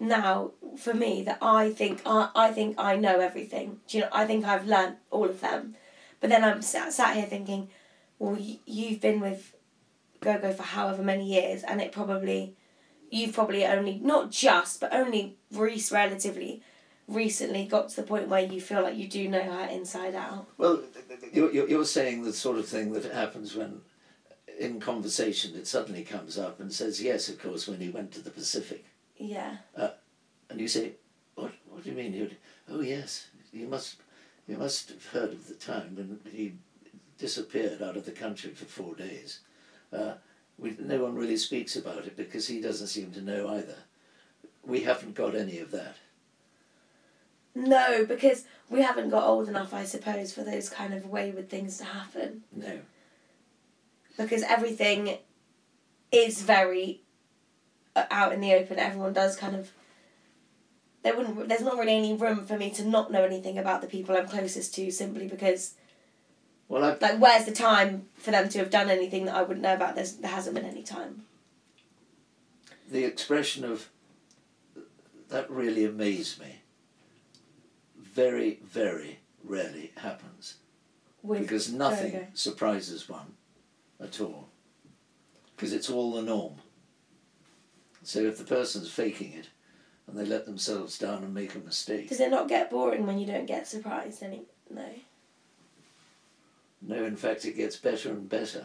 now 0.00 0.52
for 0.78 0.94
me 0.94 1.22
that 1.22 1.38
I 1.42 1.70
think 1.70 2.02
I, 2.06 2.30
I 2.34 2.50
think 2.50 2.76
I 2.78 2.96
know 2.96 3.20
everything. 3.20 3.80
Do 3.86 3.98
you 3.98 4.04
know? 4.04 4.10
I 4.12 4.24
think 4.24 4.44
I've 4.44 4.66
learnt 4.66 4.96
all 5.10 5.26
of 5.26 5.40
them, 5.40 5.76
but 6.20 6.30
then 6.30 6.42
I'm 6.42 6.62
sat, 6.62 6.92
sat 6.92 7.16
here 7.16 7.26
thinking, 7.26 7.68
well, 8.18 8.38
you've 8.66 9.00
been 9.00 9.20
with 9.20 9.54
Gogo 10.20 10.52
for 10.52 10.62
however 10.62 11.02
many 11.02 11.26
years, 11.26 11.62
and 11.62 11.80
it 11.80 11.92
probably 11.92 12.56
you've 13.10 13.34
probably 13.34 13.66
only 13.66 13.98
not 14.02 14.30
just 14.30 14.80
but 14.80 14.92
only 14.92 15.36
re- 15.52 15.82
relatively 15.90 16.62
recently 17.08 17.64
got 17.64 17.88
to 17.88 17.96
the 17.96 18.02
point 18.04 18.28
where 18.28 18.44
you 18.44 18.60
feel 18.60 18.82
like 18.82 18.96
you 18.96 19.08
do 19.08 19.28
know 19.28 19.42
her 19.42 19.68
inside 19.68 20.14
out. 20.14 20.46
Well, 20.56 20.82
you're 21.32 21.52
you're 21.52 21.84
saying 21.84 22.24
the 22.24 22.32
sort 22.32 22.58
of 22.58 22.66
thing 22.66 22.92
that 22.92 23.04
happens 23.04 23.54
when, 23.54 23.80
in 24.58 24.80
conversation, 24.80 25.56
it 25.56 25.66
suddenly 25.66 26.04
comes 26.04 26.38
up 26.38 26.60
and 26.60 26.72
says, 26.72 27.02
"Yes, 27.02 27.28
of 27.28 27.42
course, 27.42 27.66
when 27.66 27.80
he 27.80 27.88
went 27.88 28.12
to 28.12 28.20
the 28.20 28.30
Pacific," 28.30 28.84
Yeah. 29.20 29.56
and 29.76 30.60
you 30.60 30.66
say, 30.66 30.92
"What? 31.34 31.52
What 31.68 31.84
do 31.84 31.90
you 31.90 31.96
mean?" 31.96 32.12
He 32.12 32.28
oh 32.70 32.80
yes, 32.80 33.28
you 33.52 33.68
must, 33.68 33.96
you 34.48 34.56
must 34.56 34.88
have 34.88 35.06
heard 35.06 35.32
of 35.32 35.46
the 35.46 35.54
time 35.54 35.94
when 35.94 36.20
he 36.32 36.54
disappeared 37.18 37.82
out 37.82 37.96
of 37.96 38.06
the 38.06 38.12
country 38.12 38.50
for 38.50 38.64
four 38.64 38.94
days. 38.94 39.40
Uh, 39.92 40.14
we, 40.58 40.74
no 40.78 41.02
one 41.02 41.14
really 41.14 41.36
speaks 41.36 41.76
about 41.76 42.06
it 42.06 42.16
because 42.16 42.48
he 42.48 42.60
doesn't 42.60 42.86
seem 42.86 43.12
to 43.12 43.20
know 43.20 43.48
either. 43.48 43.76
We 44.64 44.80
haven't 44.80 45.14
got 45.14 45.34
any 45.34 45.58
of 45.58 45.70
that. 45.70 45.96
No, 47.54 48.04
because 48.06 48.44
we 48.68 48.82
haven't 48.82 49.10
got 49.10 49.24
old 49.24 49.48
enough, 49.48 49.74
I 49.74 49.84
suppose, 49.84 50.32
for 50.32 50.44
those 50.44 50.68
kind 50.70 50.94
of 50.94 51.06
wayward 51.06 51.50
things 51.50 51.78
to 51.78 51.84
happen. 51.84 52.42
No. 52.54 52.80
Because 54.16 54.42
everything 54.42 55.18
is 56.12 56.42
very 56.42 57.02
uh, 57.02 57.09
Uh, 57.96 58.04
out 58.10 58.32
in 58.32 58.40
the 58.40 58.52
open. 58.54 58.78
Everyone 58.78 59.12
does 59.12 59.36
kind 59.36 59.56
of. 59.56 59.72
There 61.02 61.16
wouldn't. 61.16 61.48
There's 61.48 61.62
not 61.62 61.78
really 61.78 61.96
any 61.96 62.14
room 62.14 62.44
for 62.46 62.56
me 62.56 62.70
to 62.70 62.84
not 62.86 63.10
know 63.10 63.24
anything 63.24 63.58
about 63.58 63.80
the 63.80 63.88
people 63.88 64.16
I'm 64.16 64.28
closest 64.28 64.74
to, 64.76 64.90
simply 64.90 65.26
because, 65.26 65.74
Well, 66.68 66.84
I 66.84 66.96
like, 67.00 67.18
where's 67.18 67.46
the 67.46 67.52
time 67.52 68.06
for 68.14 68.30
them 68.30 68.48
to 68.50 68.58
have 68.58 68.70
done 68.70 68.90
anything 68.90 69.24
that 69.24 69.34
I 69.34 69.42
wouldn't 69.42 69.62
know 69.62 69.74
about? 69.74 69.94
There's 69.96 70.16
there 70.16 70.30
hasn't 70.30 70.54
been 70.54 70.64
any 70.64 70.82
time. 70.82 71.24
the 72.90 73.04
expression 73.04 73.64
of 73.64 73.88
that 75.28 75.50
really 75.50 75.84
amazed 75.84 76.40
me. 76.40 76.56
Very, 77.96 78.58
very 78.64 79.20
rarely 79.44 79.92
happens 79.96 80.56
With 81.22 81.40
because 81.40 81.72
nothing 81.72 82.26
surprises 82.34 83.08
one 83.08 83.34
at 84.00 84.20
all 84.20 84.48
because 85.54 85.72
it's 85.72 85.88
all 85.88 86.12
the 86.12 86.22
norm. 86.22 86.54
So 88.10 88.18
if 88.22 88.38
the 88.38 88.44
person's 88.44 88.90
faking 88.90 89.34
it 89.34 89.50
and 90.08 90.18
they 90.18 90.24
let 90.24 90.44
themselves 90.44 90.98
down 90.98 91.22
and 91.22 91.32
make 91.32 91.54
a 91.54 91.60
mistake, 91.60 92.08
Does 92.08 92.18
it 92.18 92.32
not 92.32 92.48
get 92.48 92.68
boring 92.68 93.06
when 93.06 93.20
you 93.20 93.26
don't 93.26 93.46
get 93.46 93.68
surprised? 93.68 94.20
Any 94.24 94.42
no. 94.68 94.84
no, 96.82 97.04
in 97.04 97.14
fact, 97.14 97.44
it 97.44 97.56
gets 97.56 97.76
better 97.76 98.08
and 98.08 98.28
better 98.28 98.64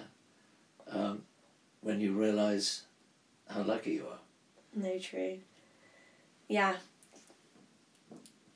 um, 0.89 1.21
when 1.81 2.01
you 2.01 2.13
realise 2.13 2.85
how 3.47 3.61
lucky 3.61 3.91
you 3.91 4.07
are. 4.07 4.17
No, 4.73 4.97
true. 4.97 5.37
Yeah. 6.47 6.77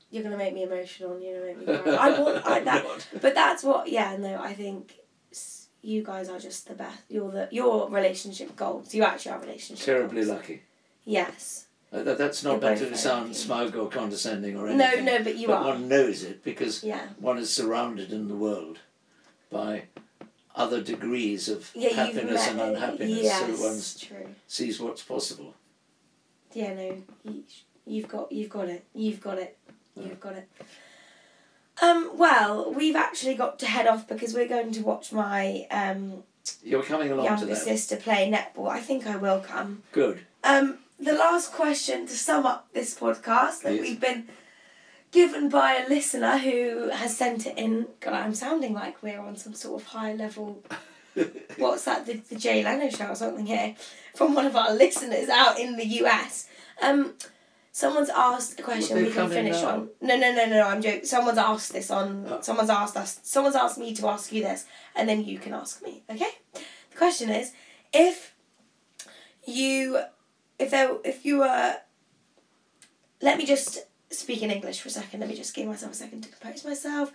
You're 0.10 0.24
gonna 0.24 0.38
make 0.38 0.56
me 0.56 0.64
emotional. 0.64 1.14
and 1.14 1.24
You're 1.24 1.40
gonna 1.40 1.56
make 1.56 1.68
me 1.68 1.78
cry. 1.78 1.94
I 1.98 2.20
want 2.20 2.46
I, 2.48 2.60
that, 2.62 3.08
but 3.22 3.36
that's 3.36 3.64
what. 3.64 3.90
Yeah, 3.90 4.18
no. 4.18 4.42
I 4.42 4.56
think 4.56 4.96
you 5.84 6.04
guys 6.04 6.30
are 6.30 6.40
just 6.40 6.68
the 6.68 6.74
best. 6.74 7.04
You're 7.10 7.30
the 7.32 7.48
your 7.52 7.92
relationship 7.92 8.56
goals. 8.56 8.96
You 8.96 9.04
actually 9.04 9.34
are 9.34 9.40
relationship. 9.40 9.86
Terribly 9.86 10.26
goals. 10.26 10.30
lucky. 10.30 10.64
Yes. 11.10 11.66
Uh, 11.92 12.04
that, 12.04 12.20
that's 12.20 12.44
not 12.44 12.62
meant 12.62 12.78
to 12.80 12.96
sound 12.96 13.36
smug 13.36 13.76
or 13.76 13.90
condescending 13.90 14.56
or 14.56 14.68
anything. 14.68 15.06
no, 15.06 15.18
no, 15.18 15.24
but 15.24 15.36
you 15.38 15.48
but 15.48 15.58
are. 15.58 15.66
one 15.70 15.88
knows 15.88 16.24
it 16.24 16.44
because 16.44 16.84
Yeah. 16.84 17.08
one 17.20 17.40
is 17.40 17.52
surrounded 17.52 18.14
in 18.14 18.28
the 18.28 18.36
world 18.36 18.78
by 19.52 19.86
other 20.56 20.82
degrees 20.82 21.50
of 21.50 21.72
Yeah, 21.74 21.90
happiness 21.90 22.48
and 22.48 22.62
unhappiness, 22.62 23.24
yes. 23.24 23.40
so 23.40 23.68
one 23.68 24.24
True. 24.24 24.30
sees 24.46 24.80
what's 24.80 25.02
possible. 25.02 25.56
Yeah. 26.54 26.74
No. 26.76 27.04
You, 27.24 27.44
you've 27.88 28.08
got. 28.08 28.32
You've 28.32 28.50
got 28.50 28.70
it. 28.70 28.86
You've 28.94 29.22
got 29.22 29.40
it. 29.40 29.58
You've 29.96 30.20
got 30.20 30.34
it. 30.34 30.48
Um. 31.82 32.12
Well, 32.18 32.72
we've 32.74 32.96
actually 32.96 33.34
got 33.36 33.58
to 33.60 33.66
head 33.66 33.88
off 33.88 34.08
because 34.08 34.34
we're 34.36 34.48
going 34.48 34.72
to 34.74 34.82
watch 34.82 35.12
my 35.12 35.66
um 35.72 36.24
You're 36.64 36.84
coming 36.84 37.12
along 37.12 37.26
to 37.26 37.32
younger 37.32 37.46
that. 37.48 37.58
sister 37.58 37.96
play 37.96 38.30
netball. 38.32 38.70
I 38.70 38.80
think 38.80 39.08
I 39.08 39.16
will 39.16 39.40
come. 39.40 39.82
Good. 39.92 40.20
Um, 40.44 40.80
the 41.00 41.14
last 41.14 41.52
question 41.54 42.06
to 42.08 42.14
sum 42.14 42.46
up 42.46 42.68
this 42.74 42.98
podcast 43.00 43.62
that 43.64 43.74
Yes. 43.76 43.82
we've 43.82 44.00
been 44.02 44.28
given 45.12 45.50
by 45.50 45.76
a 45.76 45.90
listener 45.90 46.38
who 46.38 46.90
has 46.90 47.16
sent 47.18 47.46
it 47.48 47.58
in. 47.58 47.88
God, 48.00 48.14
I'm 48.14 48.36
sounding 48.36 48.74
like 48.74 49.02
we're 49.02 49.20
on 49.20 49.36
some 49.38 49.54
sort 49.54 49.82
of 49.82 49.88
high 49.88 50.14
level. 50.14 50.64
What's 51.58 51.86
that? 51.86 52.06
The, 52.06 52.14
the 52.30 52.36
Jay 52.36 52.64
Leno 52.64 52.90
show 52.90 53.08
or 53.08 53.16
something 53.16 53.46
here 53.46 53.76
from 54.16 54.36
one 54.36 54.46
of 54.46 54.56
our 54.56 54.74
listeners 54.74 55.30
out 55.30 55.60
in 55.60 55.76
the 55.78 55.86
US. 56.04 56.48
Um, 56.82 57.14
someone's 57.72 58.10
asked 58.10 58.60
a 58.60 58.64
question 58.64 58.98
we 58.98 59.12
can 59.12 59.30
finish 59.30 59.62
now. 59.62 59.70
on. 59.70 59.90
No, 60.02 60.16
no, 60.18 60.34
no, 60.34 60.46
no. 60.46 60.62
I'm 60.68 60.82
joking. 60.82 61.06
Someone's 61.06 61.38
asked 61.40 61.74
this 61.74 61.90
on. 61.92 62.26
Oh. 62.30 62.42
Someone's 62.42 62.70
asked 62.70 62.96
us. 62.96 63.20
Someone's 63.24 63.56
asked 63.56 63.78
me 63.80 63.94
to 63.96 64.08
ask 64.08 64.32
you 64.32 64.44
this, 64.44 64.66
and 64.96 65.10
then 65.10 65.24
you 65.26 65.40
can 65.40 65.54
ask 65.54 65.82
me. 65.82 66.04
Okay. 66.10 66.30
The 66.54 66.98
question 66.98 67.30
is, 67.30 67.52
if 67.94 68.36
you, 69.46 70.00
if 70.60 70.72
there, 70.72 70.98
if 71.04 71.26
you 71.26 71.40
were. 71.40 71.78
Let 73.22 73.38
me 73.38 73.46
just 73.46 73.80
speak 74.12 74.42
in 74.42 74.52
English 74.52 74.82
for 74.82 74.90
a 74.90 74.92
second. 74.92 75.20
Let 75.20 75.30
me 75.30 75.36
just 75.36 75.54
give 75.54 75.68
myself 75.68 75.94
a 75.94 75.96
second 75.96 76.22
to 76.22 76.30
compose 76.30 76.64
myself. 76.64 77.12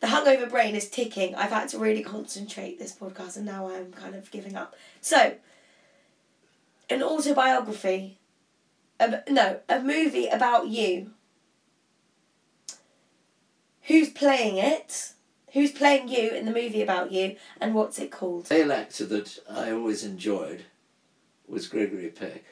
The 0.00 0.08
hungover 0.08 0.50
brain 0.50 0.74
is 0.74 0.88
ticking. 0.88 1.34
I've 1.34 1.50
had 1.50 1.68
to 1.70 1.78
really 1.78 2.02
concentrate 2.02 2.78
this 2.78 2.94
podcast, 2.94 3.36
and 3.36 3.46
now 3.46 3.68
I'm 3.68 3.92
kind 3.92 4.14
of 4.14 4.30
giving 4.30 4.56
up. 4.56 4.74
So, 5.00 5.36
an 6.90 7.02
autobiography. 7.02 8.18
A, 8.98 9.22
no, 9.28 9.60
a 9.68 9.80
movie 9.80 10.26
about 10.26 10.68
you. 10.68 11.12
Who's 13.82 14.10
playing 14.10 14.56
it? 14.58 15.12
Who's 15.52 15.70
playing 15.70 16.08
you 16.08 16.30
in 16.30 16.46
the 16.46 16.52
movie 16.52 16.82
about 16.82 17.12
you, 17.12 17.36
and 17.60 17.74
what's 17.74 17.98
it 17.98 18.10
called? 18.10 18.48
male 18.48 18.72
actor 18.72 19.04
that 19.06 19.38
I 19.48 19.70
always 19.70 20.02
enjoyed 20.02 20.64
was 21.46 21.68
Gregory 21.68 22.08
Peck. 22.08 22.42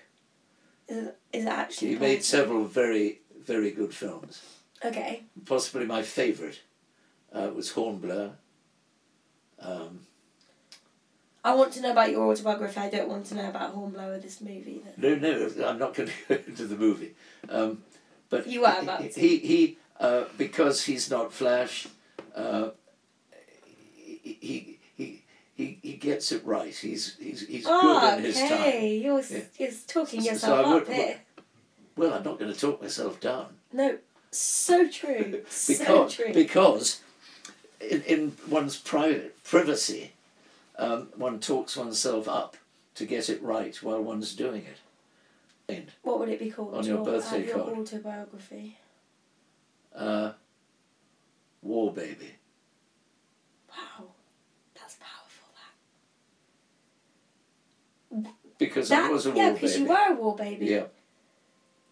Is 0.90 1.08
is 1.32 1.44
it 1.44 1.48
actually? 1.48 1.88
He 1.90 1.96
made 1.96 2.24
several 2.24 2.64
very, 2.64 3.20
very 3.40 3.70
good 3.70 3.94
films. 3.94 4.42
Okay. 4.84 5.22
Possibly 5.46 5.86
my 5.86 6.02
favourite 6.02 6.60
uh, 7.32 7.50
was 7.54 7.70
Hornblower. 7.70 8.32
Um, 9.60 10.00
I 11.44 11.54
want 11.54 11.72
to 11.74 11.80
know 11.80 11.92
about 11.92 12.10
your 12.10 12.28
autobiography. 12.30 12.80
I 12.80 12.90
don't 12.90 13.08
want 13.08 13.26
to 13.26 13.34
know 13.34 13.48
about 13.48 13.70
Hornblower, 13.72 14.18
this 14.18 14.40
movie. 14.40 14.82
That... 14.84 14.98
no, 14.98 15.14
no, 15.14 15.68
I'm 15.68 15.78
not 15.78 15.94
going 15.94 16.08
to 16.28 16.34
go 16.36 16.42
into 16.46 16.66
the 16.66 16.76
movie. 16.76 17.14
Um, 17.48 17.82
but 18.28 18.46
You 18.48 18.62
were 18.62 18.70
he- 19.00 19.08
to. 19.08 19.20
he 19.20 19.36
he 19.38 19.78
uh, 20.00 20.24
because 20.36 20.84
he's 20.84 21.08
not 21.10 21.32
Flash. 21.32 21.86
Uh, 22.34 22.70
he, 24.22 24.79
he 25.60 25.78
he 25.82 25.92
gets 25.96 26.32
it 26.32 26.44
right. 26.44 26.74
He's 26.74 27.16
he's 27.16 27.46
he's 27.46 27.64
Oh, 27.68 28.00
good 28.00 28.18
in 28.18 28.24
his 28.24 28.38
time. 28.38 28.52
okay. 28.52 28.96
You're, 28.96 29.20
Yeah. 29.20 29.40
you're 29.58 29.70
talking 29.86 30.20
So- 30.20 30.26
so 30.26 30.32
yourself 30.32 30.66
I 30.66 30.74
would- 30.74 30.82
up 30.84 30.88
here. 30.88 31.20
Well, 31.96 32.14
I'm 32.14 32.22
not 32.24 32.38
going 32.38 32.52
to 32.52 32.58
talk 32.58 32.80
myself 32.80 33.20
down 33.20 33.46
No, 33.72 33.98
so 34.30 34.88
true. 34.88 35.44
so 35.50 35.72
because 35.74 36.14
true. 36.14 36.32
because 36.32 37.00
in, 37.80 38.02
in 38.04 38.36
one's 38.48 38.78
private 38.78 39.42
privacy, 39.44 40.12
um, 40.78 41.08
one 41.16 41.40
talks 41.40 41.76
oneself 41.76 42.26
up 42.26 42.56
to 42.94 43.04
get 43.04 43.28
it 43.28 43.42
right 43.42 43.76
while 43.82 44.00
one's 44.02 44.34
doing 44.34 44.62
it. 44.64 44.78
And, 45.68 45.92
what 46.02 46.18
would 46.20 46.28
it 46.30 46.38
be 46.40 46.50
called? 46.50 46.74
on 46.74 46.84
your 46.84 47.04
birthday 47.04 47.42
uh, 47.42 47.46
your 47.46 47.58
card. 47.64 47.78
autobiography. 47.78 48.78
Uh, 49.94 50.32
war 51.62 51.92
baby. 51.92 52.30
Wow, 53.68 54.06
that's 54.74 54.96
powerful. 54.96 55.50
Because 58.60 58.90
That, 58.90 59.04
I 59.06 59.10
was 59.10 59.26
a 59.26 59.30
war 59.30 59.34
baby. 59.34 59.40
yeah, 59.42 59.46
war 59.48 59.54
because 59.54 59.72
baby. 59.72 59.82
you 59.84 59.88
were 59.90 60.06
a 60.08 60.14
war 60.14 60.36
baby. 60.36 60.66
Yeah. 60.66 60.84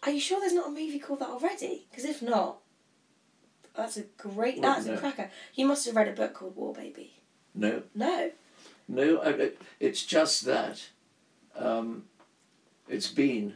Are 0.04 0.12
you 0.12 0.20
sure 0.20 0.38
there's 0.38 0.52
not 0.52 0.68
a 0.68 0.70
movie 0.70 0.98
called 1.00 1.18
that 1.20 1.28
already? 1.30 1.86
Because 1.90 2.04
if 2.04 2.22
not, 2.22 2.58
that's 3.74 3.96
a 3.96 4.02
great. 4.16 4.60
Well, 4.60 4.74
That's 4.74 4.86
no. 4.86 4.94
a 4.94 4.98
cracker. 4.98 5.30
You 5.54 5.66
must 5.66 5.86
have 5.86 5.96
read 5.96 6.06
a 6.08 6.12
book 6.12 6.34
called 6.34 6.54
War 6.56 6.72
Baby. 6.74 7.14
No, 7.54 7.82
No. 7.94 8.30
no. 8.86 9.18
I, 9.18 9.30
I- 9.30 9.50
it's 9.80 10.04
just 10.04 10.44
that. 10.44 10.88
Um, 11.56 12.04
it's 12.88 13.08
been 13.10 13.54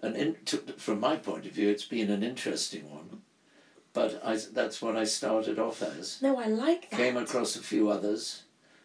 an 0.00 0.16
in, 0.16 0.36
to, 0.46 0.58
from 0.78 1.00
my 1.00 1.16
point 1.16 1.44
of 1.46 1.52
view, 1.52 1.68
it's 1.68 1.84
been 1.84 2.10
an 2.10 2.22
interesting 2.22 2.90
one. 2.90 3.20
But 3.92 4.20
I, 4.24 4.38
that's 4.52 4.80
what 4.80 4.96
I 4.96 5.04
started 5.04 5.58
off 5.58 5.82
as. 5.82 6.20
No, 6.22 6.38
I 6.38 6.46
like 6.46 6.90
that. 6.90 6.96
Came 6.96 7.16
across 7.16 7.56
a 7.56 7.60
few 7.62 7.90
others 7.90 8.42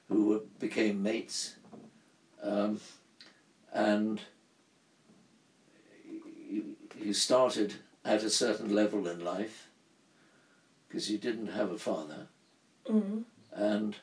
who 0.09 0.25
were, 0.25 0.41
became 0.59 1.01
mates, 1.01 1.55
um, 2.43 2.79
and 3.73 4.21
you, 6.49 6.75
you 6.97 7.13
started 7.13 7.75
at 8.05 8.23
a 8.23 8.29
certain 8.29 8.73
level 8.73 9.07
in 9.07 9.23
life 9.23 9.67
because 10.87 11.09
you 11.11 11.17
didn't 11.17 11.47
have 11.47 11.71
a 11.71 11.77
father, 11.77 12.27
Mm. 12.89 13.23
and 13.53 13.95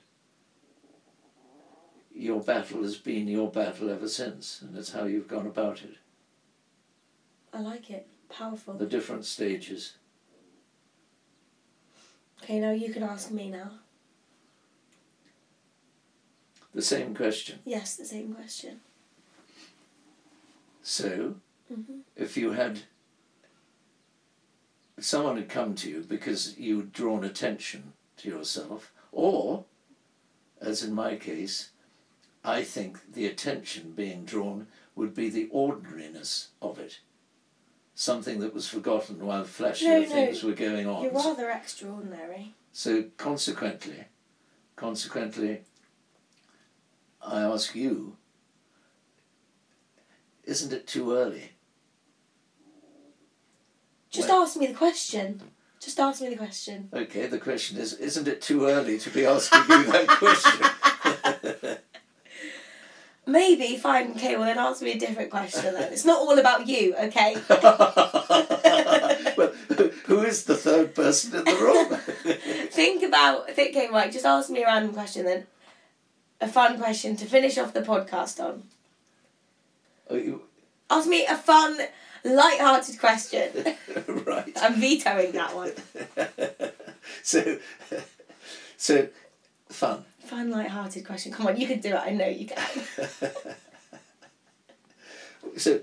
your 2.15 2.41
battle 2.41 2.83
has 2.83 2.97
been 2.97 3.27
your 3.27 3.51
battle 3.51 3.91
ever 3.91 4.09
since, 4.09 4.63
and 4.63 4.77
it's 4.79 4.93
how 4.93 5.05
you've 5.05 5.27
gone 5.29 5.47
about 5.47 5.83
it. 5.83 5.97
I 7.53 7.61
like 7.61 7.91
it. 7.91 8.07
Powerful. 8.29 8.75
The 8.75 8.87
different 8.87 9.25
stages. 9.25 9.95
Okay, 12.43 12.61
now 12.61 12.71
you 12.73 12.93
can 12.93 13.03
ask 13.03 13.31
me 13.31 13.51
now. 13.51 13.71
The 16.75 16.83
same 16.83 17.15
question. 17.15 17.59
Yes, 17.65 17.97
the 17.97 18.05
same 18.05 18.35
question. 18.35 18.81
So, 20.87 21.41
Mhm. 21.69 22.03
if 22.15 22.37
you 22.37 22.53
had 22.53 22.83
if 24.97 25.05
someone 25.05 25.37
had 25.37 25.49
come 25.49 25.75
to 25.75 25.91
you 25.91 26.03
because 26.03 26.57
you'd 26.57 26.93
drawn 26.93 27.25
attention 27.25 27.93
to 28.17 28.29
yourself, 28.29 28.95
or, 29.13 29.67
as 30.61 30.85
in 30.85 30.95
my 30.95 31.17
case, 31.17 31.71
I 32.45 32.63
think 32.63 33.13
the 33.13 33.27
attention 33.27 33.93
being 33.93 34.25
drawn 34.25 34.69
would 34.95 35.13
be 35.13 35.29
the 35.29 35.49
ordinariness 35.51 36.51
of 36.63 36.79
it. 36.79 37.01
Something 37.97 38.39
that 38.39 38.55
was 38.55 38.69
forgotten 38.69 39.27
while 39.27 39.45
flashier 39.45 39.83
No, 39.89 40.01
no, 40.03 40.09
things 40.09 40.43
were 40.45 40.55
going 40.55 40.87
on. 40.87 41.03
You're 41.03 41.13
rather 41.13 41.51
extraordinary. 41.51 42.55
So 42.73 43.11
consequently, 43.19 44.05
consequently, 44.77 45.65
I 47.21 47.43
ask 47.43 47.75
you, 47.75 48.17
isn't 50.57 50.73
it 50.73 50.87
too 50.87 51.13
early? 51.13 51.51
Just 54.11 54.31
ask 54.31 54.57
me 54.57 54.67
the 54.69 54.73
question. 54.73 55.43
Just 55.79 56.01
ask 56.01 56.23
me 56.23 56.31
the 56.31 56.37
question. 56.37 56.89
Okay, 56.95 57.27
the 57.27 57.39
question 57.39 57.77
is, 57.77 57.93
isn't 57.93 58.27
it 58.27 58.41
too 58.41 58.65
early 58.65 58.99
to 58.99 59.11
be 59.11 59.27
asking 59.27 59.61
you 59.69 59.85
that 59.93 60.09
question? 61.53 61.79
Maybe, 63.27 63.77
fine, 63.77 64.13
okay, 64.13 64.37
well 64.37 64.47
then 64.47 64.57
ask 64.57 64.81
me 64.81 64.93
a 64.93 64.99
different 64.99 65.31
question 65.31 65.75
then. 65.75 65.93
It's 65.93 66.07
not 66.07 66.21
all 66.21 66.39
about 66.39 66.67
you, 66.67 66.95
okay? 66.97 67.37
well, 69.37 69.53
who 70.07 70.23
is 70.23 70.45
the 70.45 70.57
third 70.57 70.95
person 70.95 71.35
in 71.37 71.45
the 71.45 71.53
room? 71.61 71.99
think 72.71 73.03
about, 73.03 73.51
think, 73.51 73.77
okay, 73.77 73.91
right, 73.91 74.11
just 74.11 74.25
ask 74.25 74.49
me 74.49 74.63
a 74.63 74.67
random 74.67 74.95
question 74.95 75.27
then. 75.27 75.47
A 76.41 76.49
fun 76.49 76.79
question 76.79 77.15
to 77.17 77.27
finish 77.27 77.59
off 77.59 77.75
the 77.75 77.83
podcast 77.83 78.43
on. 78.43 78.63
Ask 80.89 81.09
me 81.09 81.27
a 81.27 81.37
fun, 81.37 81.79
light-hearted 82.25 82.99
question. 82.99 83.51
right. 84.27 84.53
I'm 84.61 84.75
vetoing 84.75 85.33
that 85.33 85.55
one. 85.55 85.73
so, 87.23 87.59
so, 88.77 89.09
fun. 89.69 90.05
Fun, 90.21 90.51
light-hearted 90.51 91.05
question. 91.07 91.33
Come 91.33 91.49
on, 91.49 91.57
you 91.57 91.67
can 91.67 91.81
do 91.81 91.91
it. 91.91 92.01
I 92.01 92.11
know 92.11 92.29
you 92.29 92.47
can. 92.47 92.83
So, 95.57 95.81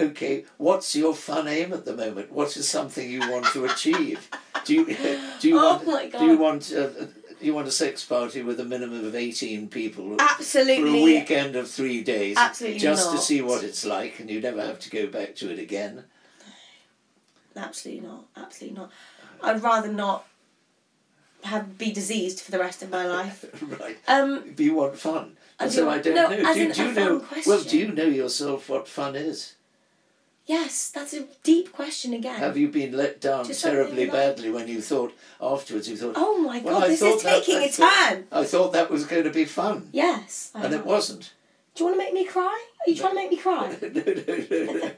okay, 0.00 0.44
what's 0.56 0.96
your 0.96 1.14
fun 1.14 1.46
aim 1.48 1.72
at 1.72 1.84
the 1.84 1.94
moment? 1.94 2.32
What 2.32 2.56
is 2.56 2.68
something 2.68 3.10
you 3.10 3.20
want 3.30 3.46
to 3.46 3.66
achieve? 3.66 4.28
Do 4.64 4.74
you 4.74 4.96
do 5.40 5.48
you 5.48 5.58
Oh 5.58 5.82
want 5.84 6.12
do 6.12 6.24
you 6.24 6.38
want 6.38 6.72
uh, 6.72 6.88
you 7.46 7.54
want 7.54 7.68
a 7.68 7.72
sex 7.72 8.04
party 8.04 8.42
with 8.42 8.60
a 8.60 8.64
minimum 8.64 9.04
of 9.04 9.14
eighteen 9.14 9.68
people 9.68 10.16
for 10.16 10.22
Absolutely. 10.22 11.02
a 11.02 11.04
weekend 11.04 11.56
of 11.56 11.68
three 11.68 12.02
days, 12.02 12.36
Absolutely 12.36 12.78
just 12.78 13.10
to 13.12 13.18
see 13.18 13.42
what 13.42 13.62
it's 13.62 13.84
like, 13.84 14.20
and 14.20 14.30
you 14.30 14.40
never 14.40 14.60
have 14.60 14.78
to 14.80 14.90
go 14.90 15.06
back 15.06 15.34
to 15.36 15.50
it 15.50 15.58
again? 15.58 16.04
Absolutely 17.56 18.06
not. 18.06 18.24
Absolutely 18.36 18.78
not. 18.78 18.90
I'd 19.42 19.62
rather 19.62 19.92
not 19.92 20.26
have 21.44 21.76
be 21.78 21.92
diseased 21.92 22.40
for 22.40 22.50
the 22.50 22.58
rest 22.58 22.82
of 22.82 22.90
my 22.90 23.06
life. 23.06 23.44
right. 23.80 23.98
Um, 24.08 24.54
But 24.56 24.64
you 24.64 24.74
want 24.74 24.96
fun. 24.96 25.36
And 25.60 25.70
so 25.70 25.88
I 25.88 25.98
don't 25.98 26.14
no, 26.14 26.28
know. 26.28 26.54
Do, 26.54 26.72
do 26.72 26.84
you 26.84 26.92
know? 26.92 27.20
question. 27.20 27.52
Well, 27.52 27.62
do 27.62 27.78
you 27.78 27.92
know 27.92 28.06
yourself 28.06 28.68
what 28.68 28.88
fun 28.88 29.14
is? 29.14 29.54
Yes, 30.46 30.90
that's 30.90 31.12
a 31.14 31.24
deep 31.42 31.72
question 31.72 32.12
again. 32.14 32.36
Have 32.36 32.56
you 32.56 32.68
been 32.68 32.92
let 32.96 33.20
down 33.20 33.44
Just 33.46 33.62
terribly 33.62 34.06
badly 34.06 34.50
when 34.50 34.68
you 34.68 34.80
thought 34.80 35.12
afterwards 35.40 35.88
you 35.88 35.96
thought, 35.96 36.14
oh 36.16 36.38
my 36.38 36.60
Well, 36.60 36.74
god, 36.80 36.84
I 36.84 36.88
this 36.88 37.02
is 37.02 37.22
that- 37.22 37.44
taking 37.44 37.58
I 37.58 37.64
a 37.64 37.68
thought- 37.68 38.08
turn. 38.10 38.26
I 38.32 38.44
thought 38.44 38.72
that 38.72 38.90
was 38.90 39.04
going 39.06 39.24
to 39.24 39.30
be 39.30 39.44
fun, 39.44 39.88
Yes. 39.92 40.50
I 40.54 40.64
and 40.64 40.74
it 40.74 40.84
wasn't. 40.84 41.32
Do 41.74 41.84
you 41.84 41.90
want 41.90 42.00
to 42.00 42.04
make 42.04 42.14
me 42.14 42.24
cry? 42.24 42.64
Are 42.86 42.90
you 42.90 42.96
trying 42.96 43.10
to 43.12 43.16
make 43.16 43.30
me 43.30 43.36
cry? 43.36 43.76
no, 43.82 43.88
no, 43.88 44.02
no, 44.02 44.46
no. 44.50 44.90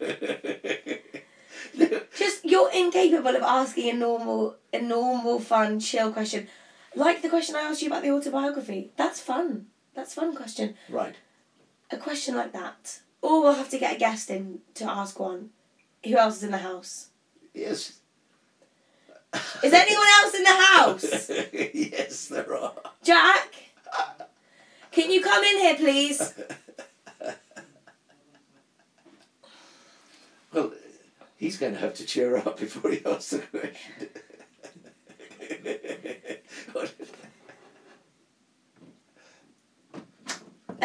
no. 1.78 2.00
Just 2.16 2.44
you're 2.44 2.70
incapable 2.72 3.34
of 3.36 3.42
asking 3.42 3.90
a 3.90 3.92
normal, 3.94 4.56
a 4.72 4.80
normal, 4.80 5.40
fun, 5.40 5.78
chill 5.80 6.12
question, 6.12 6.48
like 6.94 7.22
the 7.22 7.28
question 7.28 7.56
I 7.56 7.60
asked 7.62 7.82
you 7.82 7.88
about 7.88 8.02
the 8.02 8.10
autobiography. 8.10 8.90
That's 8.96 9.20
fun. 9.20 9.66
That's 9.94 10.12
a 10.16 10.20
fun 10.20 10.34
question. 10.34 10.74
Right. 10.88 11.14
A 11.90 11.96
question 11.96 12.34
like 12.34 12.52
that, 12.52 13.00
or 13.22 13.42
we'll 13.42 13.54
have 13.54 13.70
to 13.70 13.78
get 13.78 13.96
a 13.96 13.98
guest 13.98 14.30
in 14.30 14.60
to 14.74 14.84
ask 14.84 15.18
one. 15.18 15.50
Who 16.04 16.16
else 16.16 16.36
is 16.38 16.42
in 16.44 16.50
the 16.52 16.58
house? 16.58 17.08
Yes. 17.54 17.98
Is 19.62 19.72
anyone 19.72 20.06
else 20.22 20.34
in 20.34 20.42
the 20.44 20.50
house? 20.50 21.30
yes, 21.74 22.28
there 22.28 22.56
are. 22.56 22.72
Jack, 23.02 23.54
can 24.92 25.10
you 25.10 25.22
come 25.22 25.42
in 25.44 25.58
here, 25.58 25.74
please? 25.76 26.32
Well, 30.52 30.72
he's 31.36 31.58
going 31.58 31.74
to 31.74 31.80
have 31.80 31.94
to 31.94 32.06
cheer 32.06 32.36
up 32.38 32.58
before 32.58 32.90
he 32.90 33.04
asks 33.04 33.30
the 33.30 33.38
question. 33.40 34.08
What- 36.72 36.94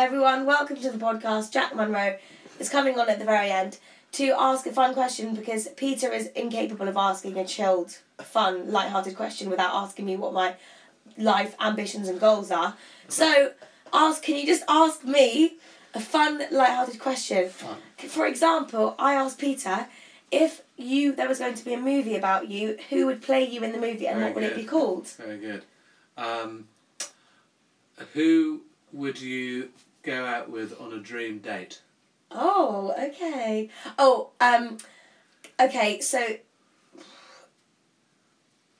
Everyone, 0.01 0.47
welcome 0.47 0.77
to 0.77 0.89
the 0.89 0.97
podcast. 0.97 1.51
Jack 1.51 1.75
Munro 1.75 2.17
is 2.59 2.69
coming 2.69 2.99
on 2.99 3.07
at 3.07 3.19
the 3.19 3.23
very 3.23 3.51
end 3.51 3.77
to 4.13 4.33
ask 4.35 4.65
a 4.65 4.71
fun 4.71 4.95
question 4.95 5.35
because 5.35 5.67
Peter 5.77 6.11
is 6.11 6.25
incapable 6.29 6.87
of 6.87 6.97
asking 6.97 7.37
a 7.37 7.45
chilled, 7.45 7.99
fun, 8.19 8.71
light-hearted 8.71 9.15
question 9.15 9.47
without 9.47 9.75
asking 9.75 10.05
me 10.05 10.15
what 10.15 10.33
my 10.33 10.55
life 11.19 11.55
ambitions 11.61 12.09
and 12.09 12.19
goals 12.19 12.49
are. 12.49 12.75
So, 13.09 13.51
ask. 13.93 14.23
Can 14.23 14.37
you 14.37 14.47
just 14.47 14.63
ask 14.67 15.05
me 15.05 15.57
a 15.93 15.99
fun, 15.99 16.41
light-hearted 16.49 16.99
question? 16.99 17.49
Fun. 17.49 17.77
For 17.99 18.25
example, 18.25 18.95
I 18.97 19.13
asked 19.13 19.37
Peter 19.37 19.85
if 20.31 20.63
you 20.77 21.13
there 21.13 21.29
was 21.29 21.37
going 21.37 21.53
to 21.53 21.63
be 21.63 21.75
a 21.75 21.79
movie 21.79 22.15
about 22.15 22.49
you, 22.49 22.75
who 22.89 23.05
would 23.05 23.21
play 23.21 23.47
you 23.47 23.63
in 23.63 23.71
the 23.71 23.77
movie, 23.77 24.07
and 24.07 24.17
Very 24.17 24.31
what 24.31 24.41
would 24.41 24.45
it 24.45 24.55
be 24.55 24.63
called? 24.63 25.09
Very 25.09 25.37
good. 25.37 25.63
Um, 26.17 26.69
who 28.13 28.61
would 28.93 29.21
you 29.21 29.69
go 30.03 30.25
out 30.25 30.49
with 30.49 30.79
on 30.79 30.93
a 30.93 30.99
dream 30.99 31.39
date? 31.39 31.81
Oh, 32.31 32.93
okay. 33.07 33.69
Oh, 33.99 34.29
um, 34.39 34.77
Okay, 35.59 35.99
so 36.01 36.19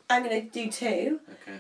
I'm 0.10 0.23
gonna 0.23 0.41
do 0.41 0.69
two. 0.69 1.19
Okay. 1.43 1.60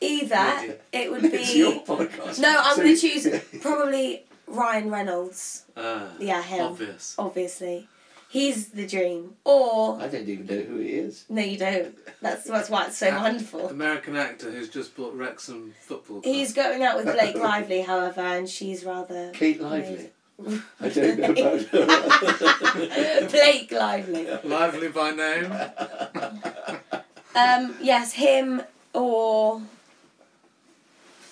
Either 0.00 0.78
it 0.92 1.10
would 1.10 1.24
It's 1.32 1.54
your 1.54 1.72
be 1.72 1.78
podcast. 1.80 2.38
no, 2.40 2.56
I'm 2.58 2.76
So- 2.76 2.82
gonna 2.82 2.96
choose 2.96 3.28
probably 3.60 4.24
Ryan 4.46 4.90
Reynolds. 4.90 5.64
Uh, 5.76 6.08
Yeah, 6.18 6.42
him. 6.42 6.60
Obvious. 6.66 7.14
Obviously, 7.18 7.88
he's 8.34 8.68
the 8.70 8.84
dream. 8.86 9.34
Or 9.44 10.00
I 10.00 10.08
don't 10.08 10.28
even 10.28 10.46
know 10.46 10.60
who 10.62 10.78
he 10.78 10.88
is. 10.90 11.24
no, 11.28 11.40
you 11.40 11.56
don't. 11.56 11.96
That's 12.20 12.44
that's 12.44 12.68
why 12.68 12.86
it's 12.86 12.98
so 12.98 13.10
wonderful. 13.10 13.68
American 13.68 14.16
actor 14.16 14.50
who's 14.50 14.68
just 14.68 14.96
bought 14.96 15.14
Wrexham 15.14 15.72
Football 15.80 16.20
Club. 16.20 16.34
He's 16.34 16.52
going 16.52 16.82
out 16.82 16.96
with 16.96 17.06
Blake 17.14 17.36
Lively, 17.50 17.82
however, 17.82 18.20
and 18.20 18.48
she's 18.48 18.84
rather 18.84 19.30
Kate 19.32 19.60
Lively. 19.60 20.10
I 20.80 20.88
don't 20.88 21.18
know 21.20 21.30
about 21.30 21.60
her. 23.22 23.28
Blake 23.30 23.70
Lively. 23.70 24.26
Lively 24.42 24.88
by 24.88 25.10
name. 25.12 25.52
Um, 27.36 27.76
yes, 27.80 28.12
him 28.14 28.62
or 28.92 29.62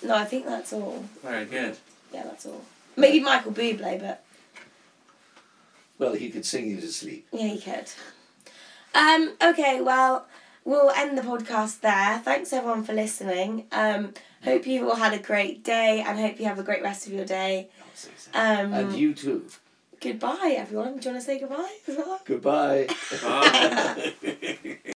no, 0.03 0.15
I 0.15 0.23
think 0.25 0.45
that's 0.45 0.71
all. 0.73 1.03
Very 1.21 1.45
good. 1.45 1.75
Yeah, 2.13 2.23
that's 2.23 2.45
all. 2.45 2.63
Maybe 2.95 3.19
Michael 3.19 3.51
Bublé, 3.51 3.99
but 3.99 4.22
well, 6.03 6.13
he 6.13 6.29
could 6.29 6.45
sing 6.45 6.67
you 6.69 6.79
to 6.81 6.87
sleep. 6.91 7.27
yeah, 7.31 7.47
he 7.47 7.59
could. 7.59 7.89
Um, 8.93 9.33
okay, 9.41 9.81
well, 9.81 10.27
we'll 10.65 10.91
end 10.91 11.17
the 11.17 11.21
podcast 11.21 11.81
there. 11.81 12.19
Thanks 12.19 12.53
everyone 12.53 12.83
for 12.83 12.93
listening. 12.93 13.65
Um, 13.71 14.13
hope 14.43 14.67
you 14.67 14.89
all 14.89 14.95
had 14.97 15.13
a 15.13 15.19
great 15.19 15.63
day 15.63 16.03
and 16.05 16.19
hope 16.19 16.39
you 16.39 16.45
have 16.45 16.59
a 16.59 16.63
great 16.63 16.83
rest 16.83 17.07
of 17.07 17.13
your 17.13 17.25
day. 17.25 17.69
Um, 18.33 18.73
And 18.73 18.93
you 18.93 19.13
too. 19.13 19.45
goodbye, 20.01 20.55
everyone. 20.57 20.97
Do 20.97 21.09
you 21.09 21.13
want 21.15 21.23
to 21.23 21.25
say 21.25 21.39
goodbye 21.39 21.71
as 21.87 21.97
well? 21.97 22.19
Goodbye. 22.25 22.87
Bye. 23.23 24.13